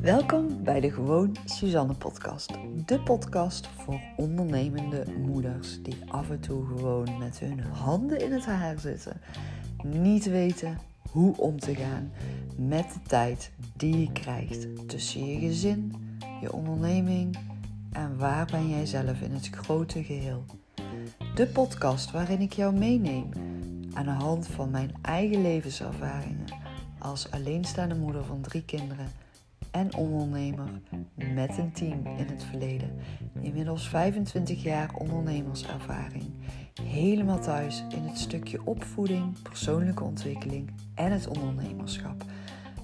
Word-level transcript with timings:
Welkom 0.00 0.62
bij 0.64 0.80
de 0.80 0.92
Gewoon 0.92 1.36
Suzanne 1.44 1.94
podcast. 1.94 2.50
De 2.86 3.00
podcast 3.00 3.66
voor 3.66 4.00
ondernemende 4.16 5.04
moeders 5.18 5.82
die 5.82 5.96
af 6.06 6.30
en 6.30 6.40
toe 6.40 6.66
gewoon 6.66 7.18
met 7.18 7.38
hun 7.38 7.60
handen 7.60 8.20
in 8.20 8.32
het 8.32 8.44
haar 8.46 8.78
zitten. 8.78 9.20
Niet 9.84 10.24
weten 10.24 10.78
hoe 11.10 11.36
om 11.36 11.58
te 11.58 11.74
gaan 11.74 12.12
met 12.56 12.92
de 12.92 13.00
tijd 13.08 13.52
die 13.76 13.98
je 13.98 14.12
krijgt 14.12 14.88
tussen 14.88 15.26
je 15.26 15.38
gezin, 15.38 15.94
je 16.40 16.52
onderneming 16.52 17.38
en 17.92 18.18
waar 18.18 18.46
ben 18.46 18.68
jij 18.68 18.86
zelf 18.86 19.20
in 19.20 19.32
het 19.32 19.48
grote 19.48 20.04
geheel. 20.04 20.44
De 21.34 21.46
podcast 21.46 22.10
waarin 22.10 22.40
ik 22.40 22.52
jou 22.52 22.74
meeneem 22.74 23.28
aan 23.98 24.04
de 24.04 24.24
hand 24.24 24.46
van 24.46 24.70
mijn 24.70 24.94
eigen 25.02 25.42
levenservaringen 25.42 26.44
als 26.98 27.30
alleenstaande 27.30 27.94
moeder 27.94 28.24
van 28.24 28.40
drie 28.40 28.64
kinderen 28.64 29.08
en 29.70 29.94
ondernemer 29.94 30.68
met 31.14 31.58
een 31.58 31.72
team 31.72 32.06
in 32.06 32.26
het 32.26 32.44
verleden. 32.44 32.90
Inmiddels 33.40 33.88
25 33.88 34.62
jaar 34.62 34.94
ondernemerservaring. 34.94 36.24
Helemaal 36.82 37.40
thuis 37.40 37.84
in 37.88 38.02
het 38.02 38.18
stukje 38.18 38.60
opvoeding, 38.64 39.42
persoonlijke 39.42 40.04
ontwikkeling 40.04 40.70
en 40.94 41.12
het 41.12 41.28
ondernemerschap. 41.28 42.24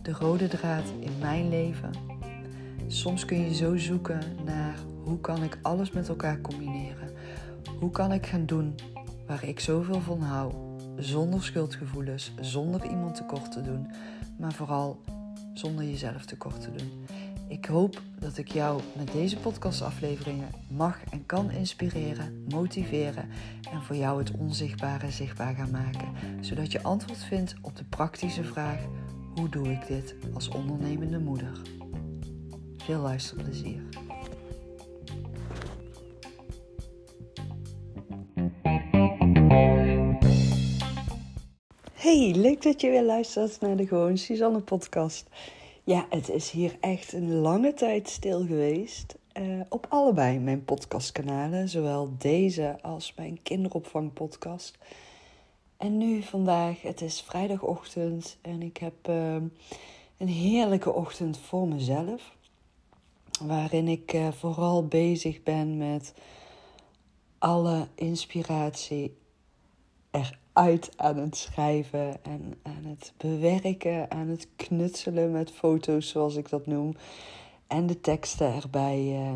De 0.02 0.12
rode 0.12 0.48
draad 0.48 0.92
in 1.00 1.18
mijn 1.20 1.48
leven. 1.48 1.90
Soms 2.86 3.24
kun 3.24 3.40
je 3.40 3.54
zo 3.54 3.76
zoeken 3.76 4.20
naar 4.44 4.74
hoe 5.04 5.20
kan 5.20 5.42
ik 5.42 5.58
alles 5.62 5.90
met 5.90 6.08
elkaar 6.08 6.40
combineren? 6.40 7.10
Hoe 7.78 7.90
kan 7.90 8.12
ik 8.12 8.26
gaan 8.26 8.46
doen 8.46 8.74
waar 9.26 9.44
ik 9.44 9.60
zoveel 9.60 10.00
van 10.00 10.20
hou, 10.20 10.63
zonder 10.98 11.42
schuldgevoelens, 11.42 12.32
zonder 12.40 12.84
iemand 12.84 13.14
tekort 13.14 13.52
te 13.52 13.62
doen, 13.62 13.90
maar 14.38 14.52
vooral 14.52 15.00
zonder 15.54 15.84
jezelf 15.84 16.24
tekort 16.24 16.60
te 16.60 16.70
doen. 16.70 17.06
Ik 17.48 17.64
hoop 17.64 18.02
dat 18.18 18.38
ik 18.38 18.48
jou 18.48 18.80
met 18.96 19.12
deze 19.12 19.36
podcastafleveringen 19.36 20.48
mag 20.68 21.04
en 21.10 21.26
kan 21.26 21.50
inspireren, 21.50 22.44
motiveren 22.48 23.28
en 23.72 23.82
voor 23.82 23.96
jou 23.96 24.18
het 24.18 24.30
onzichtbare 24.30 25.10
zichtbaar 25.10 25.54
gaan 25.54 25.70
maken, 25.70 26.08
zodat 26.40 26.72
je 26.72 26.82
antwoord 26.82 27.24
vindt 27.24 27.54
op 27.60 27.76
de 27.76 27.84
praktische 27.84 28.44
vraag: 28.44 28.78
hoe 29.34 29.48
doe 29.48 29.68
ik 29.68 29.86
dit 29.86 30.14
als 30.34 30.48
ondernemende 30.48 31.18
moeder? 31.18 31.60
Veel 32.76 33.00
luisterplezier. 33.00 33.82
Hey, 42.14 42.34
leuk 42.34 42.62
dat 42.62 42.80
je 42.80 42.90
weer 42.90 43.02
luistert 43.02 43.60
naar 43.60 43.76
de 43.76 43.86
Gewoon 43.86 44.18
Suzanne 44.18 44.60
podcast. 44.60 45.26
Ja, 45.84 46.06
het 46.10 46.28
is 46.28 46.50
hier 46.50 46.76
echt 46.80 47.12
een 47.12 47.34
lange 47.34 47.74
tijd 47.74 48.08
stil 48.08 48.46
geweest. 48.46 49.14
Uh, 49.40 49.60
op 49.68 49.86
allebei 49.88 50.38
mijn 50.38 50.64
podcastkanalen, 50.64 51.68
zowel 51.68 52.14
deze 52.18 52.78
als 52.82 53.14
mijn 53.16 53.42
kinderopvangpodcast. 53.42 54.78
En 55.76 55.98
nu 55.98 56.22
vandaag, 56.22 56.82
het 56.82 57.00
is 57.00 57.20
vrijdagochtend 57.20 58.38
en 58.40 58.62
ik 58.62 58.76
heb 58.76 59.08
uh, 59.08 59.34
een 60.16 60.28
heerlijke 60.28 60.92
ochtend 60.92 61.38
voor 61.38 61.68
mezelf. 61.68 62.36
Waarin 63.42 63.88
ik 63.88 64.12
uh, 64.12 64.28
vooral 64.32 64.86
bezig 64.86 65.42
ben 65.42 65.76
met 65.76 66.14
alle 67.38 67.86
inspiratie 67.94 69.16
eruit 70.54 70.90
aan 70.96 71.16
het 71.16 71.36
schrijven 71.36 72.24
en 72.24 72.54
aan 72.62 72.84
het 72.84 73.12
bewerken, 73.16 74.10
aan 74.10 74.28
het 74.28 74.48
knutselen 74.56 75.32
met 75.32 75.50
foto's, 75.50 76.08
zoals 76.08 76.36
ik 76.36 76.48
dat 76.48 76.66
noem. 76.66 76.96
En 77.66 77.86
de 77.86 78.00
teksten 78.00 78.54
erbij 78.54 78.98
uh, 78.98 79.32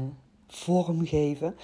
vormgeven. 0.49 1.57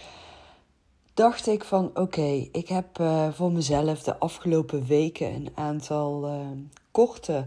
Dacht 1.14 1.46
ik 1.46 1.64
van 1.64 1.90
oké, 1.94 2.48
ik 2.52 2.68
heb 2.68 2.98
uh, 2.98 3.32
voor 3.32 3.52
mezelf 3.52 4.02
de 4.02 4.18
afgelopen 4.18 4.86
weken 4.86 5.34
een 5.34 5.50
aantal 5.54 6.28
uh, 6.28 6.40
korte 6.90 7.44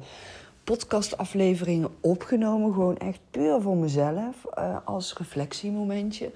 podcastafleveringen 0.63 1.89
opgenomen. 2.01 2.73
Gewoon 2.73 2.97
echt 2.97 3.19
puur 3.31 3.61
voor 3.61 3.77
mezelf 3.77 4.45
als 4.85 5.13
reflectiemomentje. 5.13 6.31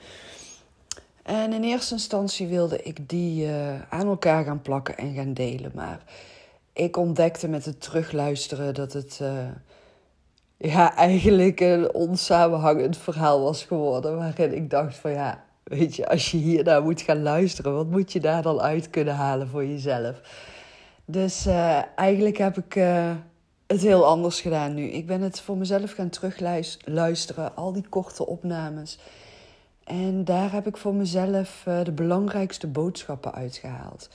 En 1.23 1.53
in 1.53 1.63
eerste 1.63 1.93
instantie 1.93 2.47
wilde 2.47 2.83
ik 2.83 3.09
die 3.09 3.45
uh, 3.45 3.81
aan 3.89 4.07
elkaar 4.07 4.43
gaan 4.43 4.61
plakken 4.61 4.97
en 4.97 5.13
gaan 5.13 5.33
delen. 5.33 5.71
Maar 5.75 6.03
ik 6.73 6.97
ontdekte 6.97 7.47
met 7.47 7.65
het 7.65 7.81
terugluisteren 7.81 8.73
dat 8.73 8.93
het 8.93 9.19
uh, 9.21 9.31
ja, 10.57 10.95
eigenlijk 11.07 11.59
een 11.59 11.93
onsamenhangend 11.93 12.97
verhaal 12.97 13.41
was 13.41 13.63
geworden. 13.63 14.17
Waarin 14.17 14.55
ik 14.55 14.69
dacht 14.69 14.95
van 14.95 15.11
ja, 15.11 15.43
weet 15.63 15.95
je, 15.95 16.09
als 16.09 16.31
je 16.31 16.37
hier 16.37 16.63
naar 16.63 16.83
moet 16.83 17.01
gaan 17.01 17.21
luisteren, 17.21 17.75
wat 17.75 17.89
moet 17.89 18.11
je 18.11 18.19
daar 18.19 18.41
dan 18.41 18.61
uit 18.61 18.89
kunnen 18.89 19.15
halen 19.15 19.47
voor 19.47 19.65
jezelf? 19.65 20.21
Dus 21.05 21.47
uh, 21.47 21.81
eigenlijk 21.95 22.37
heb 22.37 22.57
ik 22.57 22.73
het 23.67 23.81
heel 23.81 24.05
anders 24.05 24.41
gedaan 24.41 24.73
nu. 24.73 24.83
Ik 24.83 25.07
ben 25.07 25.21
het 25.21 25.41
voor 25.41 25.57
mezelf 25.57 25.91
gaan 25.91 26.09
terugluisteren, 26.09 27.55
al 27.55 27.73
die 27.73 27.85
korte 27.89 28.25
opnames. 28.25 28.99
En 29.91 30.23
daar 30.23 30.51
heb 30.51 30.67
ik 30.67 30.77
voor 30.77 30.93
mezelf 30.93 31.63
uh, 31.67 31.83
de 31.83 31.91
belangrijkste 31.91 32.67
boodschappen 32.67 33.33
uitgehaald. 33.33 34.09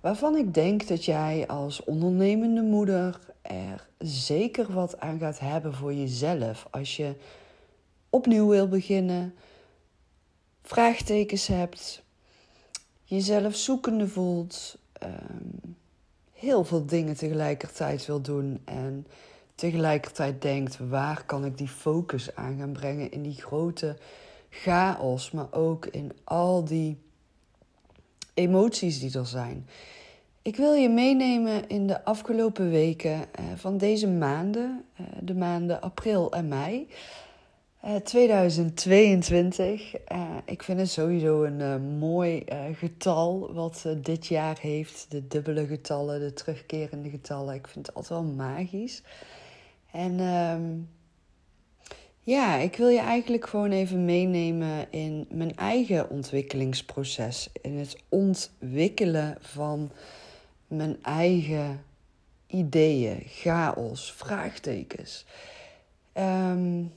Waarvan 0.00 0.36
ik 0.36 0.54
denk 0.54 0.88
dat 0.88 1.04
jij 1.04 1.46
als 1.46 1.84
ondernemende 1.84 2.62
moeder 2.62 3.18
er 3.42 3.88
zeker 3.98 4.72
wat 4.72 5.00
aan 5.00 5.18
gaat 5.18 5.38
hebben 5.38 5.74
voor 5.74 5.94
jezelf. 5.94 6.66
Als 6.70 6.96
je 6.96 7.14
opnieuw 8.10 8.48
wil 8.48 8.68
beginnen, 8.68 9.34
vraagtekens 10.62 11.46
hebt, 11.46 12.02
jezelf 13.04 13.54
zoekende 13.54 14.08
voelt, 14.08 14.78
um, 15.02 15.76
heel 16.32 16.64
veel 16.64 16.86
dingen 16.86 17.16
tegelijkertijd 17.16 18.06
wil 18.06 18.20
doen 18.20 18.60
en 18.64 19.06
tegelijkertijd 19.54 20.42
denkt: 20.42 20.78
waar 20.88 21.24
kan 21.24 21.44
ik 21.44 21.58
die 21.58 21.68
focus 21.68 22.34
aan 22.34 22.58
gaan 22.58 22.72
brengen 22.72 23.10
in 23.10 23.22
die 23.22 23.40
grote 23.40 23.96
chaos, 24.54 25.30
maar 25.30 25.52
ook 25.52 25.86
in 25.86 26.12
al 26.24 26.64
die 26.64 26.98
emoties 28.34 29.00
die 29.00 29.18
er 29.18 29.26
zijn. 29.26 29.66
Ik 30.42 30.56
wil 30.56 30.72
je 30.72 30.88
meenemen 30.88 31.68
in 31.68 31.86
de 31.86 32.04
afgelopen 32.04 32.70
weken 32.70 33.12
uh, 33.14 33.44
van 33.54 33.78
deze 33.78 34.08
maanden, 34.08 34.84
uh, 35.00 35.06
de 35.20 35.34
maanden 35.34 35.80
april 35.80 36.32
en 36.32 36.48
mei. 36.48 36.88
Uh, 37.84 37.96
2022. 37.96 39.94
ik 40.44 40.62
vind 40.62 40.80
het 40.80 40.90
sowieso 40.90 41.44
een 41.44 41.98
mooi 41.98 42.44
getal 42.72 43.54
wat 43.54 43.86
dit 43.96 44.26
jaar 44.26 44.58
heeft. 44.60 45.06
De 45.08 45.26
dubbele 45.26 45.66
getallen, 45.66 46.20
de 46.20 46.32
terugkerende 46.32 47.10
getallen. 47.10 47.54
Ik 47.54 47.66
vind 47.66 47.86
het 47.86 47.96
altijd 47.96 48.20
wel 48.20 48.32
magisch. 48.32 49.02
En 49.92 50.20
ehm, 50.20 50.62
ja, 52.22 52.56
ik 52.56 52.76
wil 52.76 52.88
je 52.88 53.00
eigenlijk 53.00 53.48
gewoon 53.48 53.70
even 53.70 54.04
meenemen 54.04 54.92
in 54.92 55.26
mijn 55.30 55.56
eigen 55.56 56.10
ontwikkelingsproces. 56.10 57.48
In 57.62 57.78
het 57.78 57.96
ontwikkelen 58.08 59.36
van 59.40 59.90
mijn 60.66 61.02
eigen 61.02 61.84
ideeën, 62.46 63.22
chaos, 63.26 64.12
vraagtekens. 64.12 65.24
Um, 66.14 66.92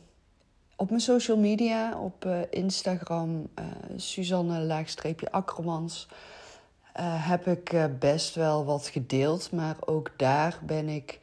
op 0.75 0.89
mijn 0.89 1.01
social 1.01 1.37
media, 1.37 1.99
op 1.99 2.25
uh, 2.25 2.39
Instagram, 2.49 3.49
uh, 3.59 3.65
Suzanne-Akkermans, 3.95 6.07
uh, 6.99 7.29
heb 7.29 7.47
ik 7.47 7.89
best 7.99 8.35
wel 8.35 8.65
wat 8.65 8.87
gedeeld. 8.87 9.51
Maar 9.51 9.75
ook 9.85 10.11
daar 10.17 10.59
ben 10.65 10.89
ik 10.89 11.19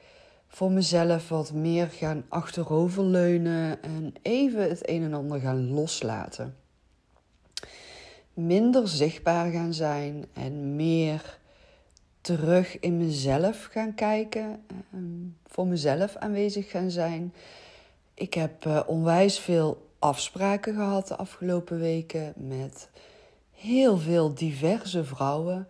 voor 0.55 0.71
mezelf 0.71 1.29
wat 1.29 1.53
meer 1.53 1.87
gaan 1.87 2.25
achteroverleunen 2.29 3.83
en 3.83 4.15
even 4.23 4.69
het 4.69 4.89
een 4.89 5.03
en 5.03 5.15
ander 5.15 5.41
gaan 5.41 5.73
loslaten. 5.73 6.57
Minder 8.35 8.89
zichtbaar 8.89 9.51
gaan 9.51 9.75
zijn 9.75 10.25
en 10.33 10.77
meer 10.77 11.39
terug 12.21 12.79
in 12.81 12.97
mezelf 12.97 13.65
gaan 13.65 13.95
kijken, 13.95 14.65
ehm, 14.69 15.03
voor 15.47 15.67
mezelf 15.67 16.17
aanwezig 16.17 16.71
gaan 16.71 16.91
zijn. 16.91 17.35
Ik 18.15 18.35
heb 18.35 18.65
uh, 18.65 18.81
onwijs 18.87 19.39
veel 19.39 19.89
afspraken 19.99 20.75
gehad 20.75 21.09
de 21.09 21.17
afgelopen 21.17 21.79
weken 21.79 22.33
met 22.37 22.89
heel 23.51 23.99
veel 23.99 24.35
diverse 24.35 25.05
vrouwen 25.05 25.69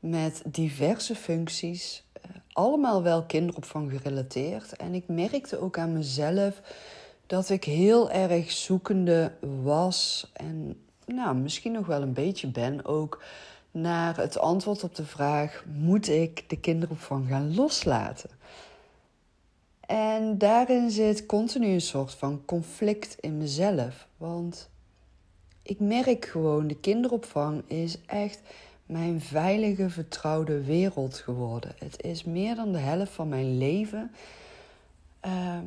met 0.00 0.42
diverse 0.46 1.14
functies 1.14 2.04
allemaal 2.58 3.02
wel 3.02 3.22
kinderopvang 3.22 3.90
gerelateerd. 3.90 4.76
En 4.76 4.94
ik 4.94 5.08
merkte 5.08 5.60
ook 5.60 5.78
aan 5.78 5.92
mezelf 5.92 6.60
dat 7.26 7.48
ik 7.48 7.64
heel 7.64 8.10
erg 8.10 8.50
zoekende 8.50 9.32
was. 9.62 10.30
En 10.32 10.80
nou, 11.06 11.36
misschien 11.36 11.72
nog 11.72 11.86
wel 11.86 12.02
een 12.02 12.12
beetje 12.12 12.46
ben 12.46 12.84
ook. 12.84 13.22
Naar 13.70 14.16
het 14.16 14.38
antwoord 14.38 14.82
op 14.82 14.94
de 14.94 15.04
vraag: 15.04 15.64
moet 15.72 16.08
ik 16.08 16.44
de 16.48 16.60
kinderopvang 16.60 17.28
gaan 17.28 17.54
loslaten? 17.54 18.30
En 19.80 20.38
daarin 20.38 20.90
zit 20.90 21.26
continu 21.26 21.66
een 21.66 21.80
soort 21.80 22.14
van 22.14 22.42
conflict 22.44 23.16
in 23.20 23.38
mezelf. 23.38 24.06
Want 24.16 24.70
ik 25.62 25.80
merk 25.80 26.24
gewoon, 26.24 26.66
de 26.66 26.80
kinderopvang 26.80 27.62
is 27.66 27.98
echt 28.06 28.40
mijn 28.88 29.20
veilige, 29.20 29.90
vertrouwde 29.90 30.64
wereld 30.64 31.16
geworden. 31.16 31.72
Het 31.78 32.02
is 32.02 32.24
meer 32.24 32.54
dan 32.54 32.72
de 32.72 32.78
helft 32.78 33.12
van 33.12 33.28
mijn 33.28 33.58
leven. 33.58 34.10
Ehm, 35.20 35.64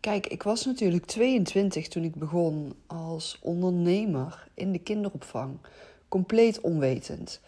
kijk, 0.00 0.26
ik 0.26 0.42
was 0.42 0.64
natuurlijk 0.64 1.06
22 1.06 1.88
toen 1.88 2.04
ik 2.04 2.14
begon 2.14 2.74
als 2.86 3.38
ondernemer 3.42 4.48
in 4.54 4.72
de 4.72 4.78
kinderopvang. 4.78 5.56
Compleet 6.08 6.60
onwetend. 6.60 7.40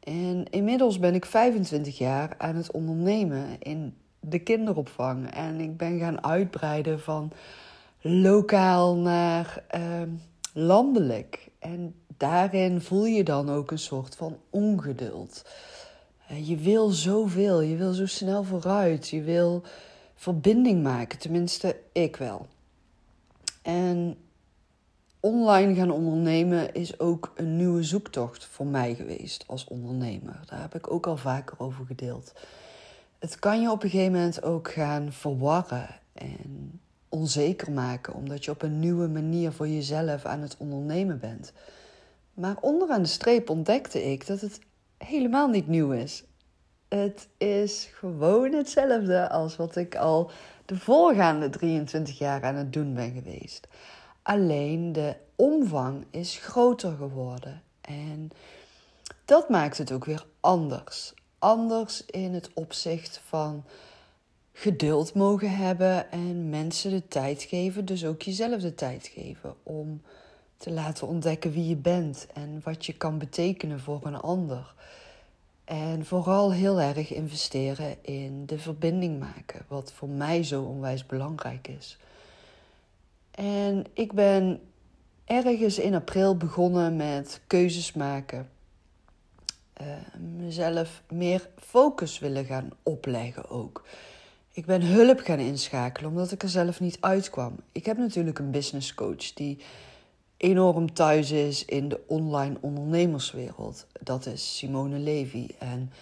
En 0.00 0.44
inmiddels 0.50 0.98
ben 0.98 1.14
ik 1.14 1.24
25 1.24 1.98
jaar 1.98 2.34
aan 2.38 2.56
het 2.56 2.70
ondernemen 2.70 3.46
in 3.58 3.94
de 4.20 4.38
kinderopvang. 4.38 5.30
En 5.30 5.60
ik 5.60 5.76
ben 5.76 5.98
gaan 5.98 6.24
uitbreiden 6.24 7.00
van 7.00 7.32
lokaal 8.00 8.96
naar 8.96 9.64
uh, 9.76 10.02
landelijk. 10.52 11.50
En 11.58 11.94
daarin 12.22 12.80
voel 12.80 13.04
je 13.04 13.24
dan 13.24 13.50
ook 13.50 13.70
een 13.70 13.78
soort 13.78 14.16
van 14.16 14.38
ongeduld. 14.50 15.44
Uh, 16.30 16.48
je 16.48 16.56
wil 16.56 16.88
zoveel, 16.88 17.60
je 17.60 17.76
wil 17.76 17.92
zo 17.92 18.06
snel 18.06 18.44
vooruit, 18.44 19.08
je 19.08 19.22
wil 19.22 19.62
verbinding 20.14 20.82
maken, 20.82 21.18
tenminste 21.18 21.76
ik 21.92 22.16
wel. 22.16 22.46
En 23.62 24.16
online 25.20 25.74
gaan 25.74 25.90
ondernemen 25.90 26.74
is 26.74 27.00
ook 27.00 27.32
een 27.34 27.56
nieuwe 27.56 27.82
zoektocht 27.82 28.44
voor 28.44 28.66
mij 28.66 28.94
geweest 28.94 29.44
als 29.46 29.64
ondernemer. 29.64 30.40
Daar 30.46 30.60
heb 30.60 30.74
ik 30.74 30.90
ook 30.90 31.06
al 31.06 31.16
vaker 31.16 31.60
over 31.60 31.86
gedeeld. 31.86 32.32
Het 33.18 33.38
kan 33.38 33.60
je 33.60 33.70
op 33.70 33.82
een 33.82 33.90
gegeven 33.90 34.12
moment 34.12 34.42
ook 34.42 34.72
gaan 34.72 35.12
verwarren 35.12 35.88
en 36.12 36.80
onzeker 37.08 37.72
maken, 37.72 38.14
omdat 38.14 38.44
je 38.44 38.50
op 38.50 38.62
een 38.62 38.78
nieuwe 38.78 39.08
manier 39.08 39.52
voor 39.52 39.68
jezelf 39.68 40.24
aan 40.24 40.40
het 40.40 40.56
ondernemen 40.58 41.18
bent. 41.18 41.52
Maar 42.42 42.56
onderaan 42.60 43.02
de 43.02 43.08
streep 43.08 43.50
ontdekte 43.50 44.10
ik 44.12 44.26
dat 44.26 44.40
het 44.40 44.58
helemaal 44.98 45.48
niet 45.48 45.66
nieuw 45.66 45.92
is. 45.92 46.24
Het 46.88 47.28
is 47.38 47.88
gewoon 47.92 48.52
hetzelfde 48.52 49.28
als 49.28 49.56
wat 49.56 49.76
ik 49.76 49.96
al 49.96 50.30
de 50.66 50.76
voorgaande 50.76 51.50
23 51.50 52.18
jaar 52.18 52.42
aan 52.42 52.54
het 52.54 52.72
doen 52.72 52.94
ben 52.94 53.12
geweest. 53.12 53.68
Alleen 54.22 54.92
de 54.92 55.16
omvang 55.36 56.06
is 56.10 56.36
groter 56.36 56.92
geworden. 56.96 57.62
En 57.80 58.30
dat 59.24 59.48
maakt 59.48 59.78
het 59.78 59.92
ook 59.92 60.04
weer 60.04 60.26
anders. 60.40 61.14
Anders 61.38 62.06
in 62.06 62.34
het 62.34 62.50
opzicht 62.54 63.20
van 63.24 63.64
geduld 64.52 65.14
mogen 65.14 65.56
hebben 65.56 66.10
en 66.10 66.50
mensen 66.50 66.90
de 66.90 67.08
tijd 67.08 67.42
geven, 67.42 67.84
dus 67.84 68.04
ook 68.04 68.22
jezelf 68.22 68.60
de 68.60 68.74
tijd 68.74 69.06
geven 69.06 69.54
om 69.62 70.02
te 70.62 70.70
laten 70.70 71.06
ontdekken 71.06 71.52
wie 71.52 71.68
je 71.68 71.76
bent 71.76 72.26
en 72.34 72.60
wat 72.64 72.86
je 72.86 72.92
kan 72.92 73.18
betekenen 73.18 73.80
voor 73.80 74.00
een 74.02 74.16
ander. 74.16 74.74
En 75.64 76.04
vooral 76.04 76.52
heel 76.52 76.80
erg 76.80 77.12
investeren 77.12 78.04
in 78.04 78.46
de 78.46 78.58
verbinding 78.58 79.18
maken, 79.18 79.64
wat 79.68 79.92
voor 79.92 80.08
mij 80.08 80.42
zo 80.42 80.62
onwijs 80.62 81.06
belangrijk 81.06 81.68
is. 81.68 81.98
En 83.30 83.84
ik 83.92 84.12
ben 84.12 84.60
ergens 85.24 85.78
in 85.78 85.94
april 85.94 86.36
begonnen 86.36 86.96
met 86.96 87.40
keuzes 87.46 87.92
maken. 87.92 88.48
Uh, 89.80 89.86
mezelf 90.18 91.02
meer 91.12 91.48
focus 91.58 92.18
willen 92.18 92.44
gaan 92.44 92.70
opleggen 92.82 93.50
ook. 93.50 93.84
Ik 94.52 94.66
ben 94.66 94.82
hulp 94.82 95.20
gaan 95.20 95.38
inschakelen 95.38 96.10
omdat 96.10 96.32
ik 96.32 96.42
er 96.42 96.48
zelf 96.48 96.80
niet 96.80 96.98
uitkwam. 97.00 97.56
Ik 97.72 97.86
heb 97.86 97.96
natuurlijk 97.96 98.38
een 98.38 98.50
business 98.50 98.94
coach 98.94 99.32
die 99.32 99.58
enorm 100.42 100.92
thuis 100.92 101.30
is 101.30 101.64
in 101.64 101.88
de 101.88 102.00
online 102.06 102.56
ondernemerswereld. 102.60 103.86
Dat 104.00 104.26
is 104.26 104.56
Simone 104.56 104.98
Levy. 104.98 105.48
En 105.58 105.92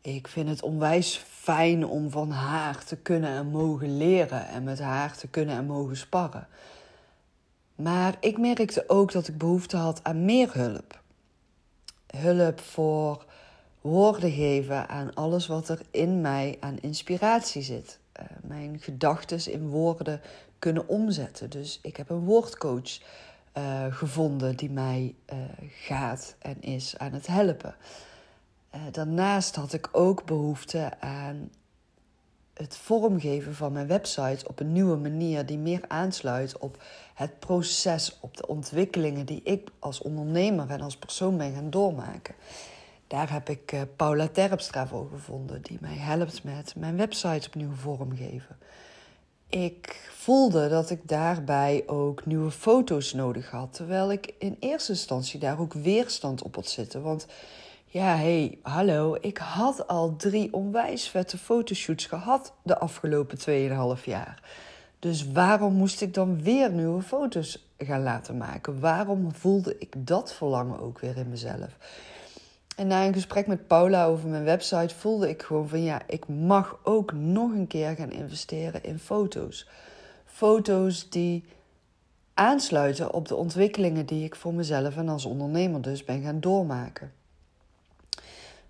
ik 0.00 0.28
vind 0.28 0.48
het 0.48 0.62
onwijs 0.62 1.16
fijn 1.16 1.86
om 1.86 2.10
van 2.10 2.30
haar 2.30 2.84
te 2.84 2.96
kunnen 2.96 3.30
en 3.30 3.46
mogen 3.46 3.96
leren 3.96 4.48
en 4.48 4.64
met 4.64 4.78
haar 4.78 5.16
te 5.16 5.28
kunnen 5.28 5.56
en 5.56 5.66
mogen 5.66 5.96
sparren. 5.96 6.48
Maar 7.74 8.16
ik 8.20 8.38
merkte 8.38 8.84
ook 8.86 9.12
dat 9.12 9.28
ik 9.28 9.38
behoefte 9.38 9.76
had 9.76 10.00
aan 10.02 10.24
meer 10.24 10.54
hulp. 10.54 11.00
Hulp 12.06 12.60
voor 12.60 13.24
woorden 13.80 14.32
geven 14.32 14.88
aan 14.88 15.14
alles 15.14 15.46
wat 15.46 15.68
er 15.68 15.80
in 15.90 16.20
mij 16.20 16.56
aan 16.60 16.78
inspiratie 16.80 17.62
zit. 17.62 17.98
Uh, 18.20 18.24
mijn 18.42 18.78
gedachten 18.80 19.52
in 19.52 19.68
woorden 19.68 20.20
kunnen 20.58 20.88
omzetten. 20.88 21.50
Dus 21.50 21.78
ik 21.82 21.96
heb 21.96 22.10
een 22.10 22.24
woordcoach 22.24 22.98
uh, 23.58 23.84
gevonden 23.90 24.56
die 24.56 24.70
mij 24.70 25.14
uh, 25.32 25.38
gaat 25.70 26.36
en 26.38 26.62
is 26.62 26.98
aan 26.98 27.12
het 27.12 27.26
helpen. 27.26 27.74
daarnaast 28.90 29.56
had 29.56 29.72
ik 29.72 29.88
ook 29.92 30.24
behoefte 30.24 31.00
aan 31.00 31.50
het 32.54 32.76
vormgeven 32.76 33.54
van 33.54 33.72
mijn 33.72 33.86
website 33.86 34.48
op 34.48 34.60
een 34.60 34.72
nieuwe 34.72 34.96
manier 34.96 35.46
die 35.46 35.58
meer 35.58 35.84
aansluit 35.88 36.58
op 36.58 36.82
het 37.14 37.38
proces, 37.38 38.18
op 38.20 38.36
de 38.36 38.46
ontwikkelingen 38.46 39.26
die 39.26 39.40
ik 39.42 39.68
als 39.78 40.00
ondernemer 40.00 40.70
en 40.70 40.80
als 40.80 40.96
persoon 40.96 41.36
ben 41.36 41.54
gaan 41.54 41.70
doormaken. 41.70 42.34
Daar 43.06 43.32
heb 43.32 43.48
ik 43.48 43.86
Paula 43.96 44.28
Terpstra 44.28 44.86
voor 44.86 45.08
gevonden, 45.10 45.62
die 45.62 45.78
mij 45.80 45.96
helpt 45.96 46.44
met 46.44 46.74
mijn 46.76 46.96
website 46.96 47.46
opnieuw 47.46 47.74
vormgeven. 47.74 48.56
Ik 49.48 50.10
voelde 50.12 50.68
dat 50.68 50.90
ik 50.90 51.08
daarbij 51.08 51.82
ook 51.86 52.26
nieuwe 52.26 52.50
foto's 52.50 53.12
nodig 53.12 53.50
had, 53.50 53.72
terwijl 53.72 54.12
ik 54.12 54.34
in 54.38 54.56
eerste 54.60 54.92
instantie 54.92 55.40
daar 55.40 55.60
ook 55.60 55.72
weerstand 55.72 56.42
op 56.42 56.54
had 56.54 56.68
zitten. 56.68 57.02
Want 57.02 57.26
ja, 57.86 58.16
hey, 58.16 58.58
hallo, 58.62 59.16
ik 59.20 59.38
had 59.38 59.86
al 59.86 60.16
drie 60.16 60.52
onwijs 60.52 61.08
vette 61.08 61.38
fotoshoots 61.38 62.06
gehad 62.06 62.52
de 62.62 62.78
afgelopen 62.78 63.38
2,5 63.98 64.04
jaar. 64.04 64.42
Dus 64.98 65.32
waarom 65.32 65.72
moest 65.72 66.00
ik 66.00 66.14
dan 66.14 66.42
weer 66.42 66.70
nieuwe 66.70 67.02
foto's 67.02 67.66
gaan 67.78 68.02
laten 68.02 68.36
maken? 68.36 68.80
Waarom 68.80 69.34
voelde 69.34 69.76
ik 69.78 69.94
dat 69.98 70.34
verlangen 70.34 70.80
ook 70.80 70.98
weer 70.98 71.16
in 71.16 71.28
mezelf? 71.28 71.76
En 72.76 72.86
na 72.86 73.06
een 73.06 73.12
gesprek 73.12 73.46
met 73.46 73.66
Paula 73.66 74.06
over 74.06 74.28
mijn 74.28 74.44
website 74.44 74.94
voelde 74.94 75.28
ik 75.28 75.42
gewoon 75.42 75.68
van 75.68 75.82
ja, 75.82 76.02
ik 76.06 76.28
mag 76.28 76.78
ook 76.82 77.12
nog 77.12 77.50
een 77.50 77.66
keer 77.66 77.96
gaan 77.96 78.10
investeren 78.10 78.82
in 78.82 78.98
foto's. 78.98 79.68
Foto's 80.24 81.08
die 81.08 81.44
aansluiten 82.34 83.12
op 83.12 83.28
de 83.28 83.34
ontwikkelingen 83.34 84.06
die 84.06 84.24
ik 84.24 84.34
voor 84.34 84.54
mezelf 84.54 84.96
en 84.96 85.08
als 85.08 85.24
ondernemer 85.24 85.82
dus 85.82 86.04
ben 86.04 86.22
gaan 86.22 86.40
doormaken. 86.40 87.12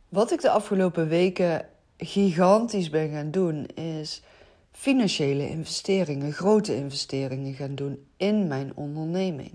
Wat 0.09 0.33
ik 0.33 0.41
de 0.41 0.51
afgelopen 0.51 1.09
weken 1.09 1.69
gigantisch 1.97 2.91
ben 2.91 3.11
gaan 3.11 3.31
doen, 3.31 3.67
is 3.67 4.23
financiële 4.71 5.49
investeringen, 5.49 6.33
grote 6.33 6.77
investeringen 6.77 7.55
gaan 7.55 7.75
doen 7.75 8.07
in 8.17 8.47
mijn 8.47 8.73
onderneming. 8.75 9.53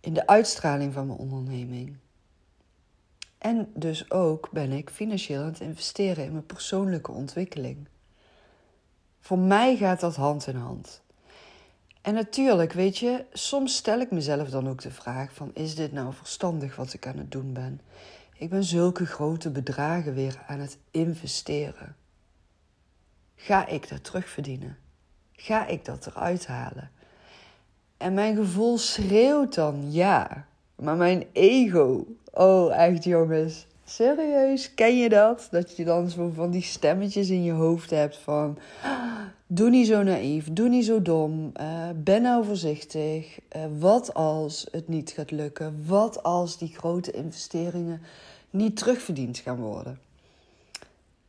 In 0.00 0.14
de 0.14 0.26
uitstraling 0.26 0.92
van 0.92 1.06
mijn 1.06 1.18
onderneming. 1.18 1.96
En 3.42 3.70
dus 3.74 4.10
ook 4.10 4.48
ben 4.50 4.72
ik 4.72 4.90
financieel 4.90 5.40
aan 5.40 5.46
het 5.46 5.60
investeren 5.60 6.24
in 6.24 6.32
mijn 6.32 6.46
persoonlijke 6.46 7.12
ontwikkeling. 7.12 7.88
Voor 9.20 9.38
mij 9.38 9.76
gaat 9.76 10.00
dat 10.00 10.16
hand 10.16 10.46
in 10.46 10.56
hand. 10.56 11.02
En 12.02 12.14
natuurlijk, 12.14 12.72
weet 12.72 12.98
je, 12.98 13.24
soms 13.32 13.76
stel 13.76 14.00
ik 14.00 14.10
mezelf 14.10 14.48
dan 14.48 14.68
ook 14.68 14.82
de 14.82 14.90
vraag 14.90 15.32
van 15.32 15.50
is 15.54 15.74
dit 15.74 15.92
nou 15.92 16.14
verstandig 16.14 16.76
wat 16.76 16.92
ik 16.92 17.06
aan 17.06 17.18
het 17.18 17.32
doen 17.32 17.52
ben? 17.52 17.80
Ik 18.36 18.50
ben 18.50 18.64
zulke 18.64 19.06
grote 19.06 19.50
bedragen 19.50 20.14
weer 20.14 20.42
aan 20.46 20.60
het 20.60 20.78
investeren. 20.90 21.96
Ga 23.36 23.66
ik 23.66 23.88
dat 23.88 24.04
terugverdienen? 24.04 24.78
Ga 25.32 25.66
ik 25.66 25.84
dat 25.84 26.06
eruit 26.06 26.46
halen? 26.46 26.90
En 27.96 28.14
mijn 28.14 28.36
gevoel 28.36 28.78
schreeuwt 28.78 29.54
dan 29.54 29.92
ja. 29.92 30.46
Maar 30.74 30.96
mijn 30.96 31.26
ego, 31.32 32.06
oh 32.32 32.76
echt 32.76 33.04
jongens, 33.04 33.66
serieus, 33.84 34.74
ken 34.74 34.98
je 34.98 35.08
dat? 35.08 35.48
Dat 35.50 35.76
je 35.76 35.84
dan 35.84 36.10
zo 36.10 36.30
van 36.34 36.50
die 36.50 36.62
stemmetjes 36.62 37.30
in 37.30 37.42
je 37.44 37.52
hoofd 37.52 37.90
hebt 37.90 38.16
van... 38.16 38.58
Doe 39.46 39.70
niet 39.70 39.86
zo 39.86 40.02
naïef, 40.02 40.52
doe 40.52 40.68
niet 40.68 40.84
zo 40.84 41.02
dom, 41.02 41.52
uh, 41.60 41.88
ben 41.96 42.22
nou 42.22 42.44
voorzichtig. 42.44 43.38
Uh, 43.56 43.62
wat 43.78 44.14
als 44.14 44.66
het 44.70 44.88
niet 44.88 45.10
gaat 45.10 45.30
lukken? 45.30 45.84
Wat 45.86 46.22
als 46.22 46.58
die 46.58 46.74
grote 46.76 47.10
investeringen 47.10 48.02
niet 48.50 48.76
terugverdiend 48.76 49.38
gaan 49.38 49.60
worden? 49.60 49.98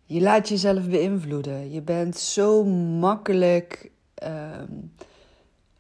Je 0.06 0.22
laat 0.22 0.50
jezelf 0.50 0.90
beïnvloeden. 0.90 1.72
Je 1.72 1.82
bent 1.82 2.18
zo 2.18 2.64
makkelijk, 3.00 3.92
uh, 4.24 4.62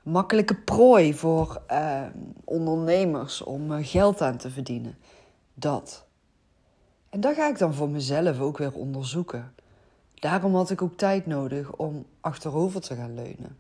makkelijke 0.03 0.55
prooi 0.55 1.13
voor 1.13 1.61
uh, 1.71 2.01
ondernemers 2.43 3.43
om 3.43 3.71
uh, 3.71 3.77
geld 3.81 4.21
aan 4.21 4.37
te 4.37 4.49
verdienen. 4.49 4.97
Dat. 5.53 6.05
En 7.09 7.21
dat 7.21 7.35
ga 7.35 7.49
ik 7.49 7.57
dan 7.57 7.73
voor 7.73 7.89
mezelf 7.89 8.39
ook 8.39 8.57
weer 8.57 8.73
onderzoeken. 8.73 9.53
Daarom 10.13 10.55
had 10.55 10.69
ik 10.69 10.81
ook 10.81 10.97
tijd 10.97 11.25
nodig 11.25 11.71
om 11.75 12.05
achterover 12.21 12.81
te 12.81 12.95
gaan 12.95 13.13
leunen. 13.13 13.57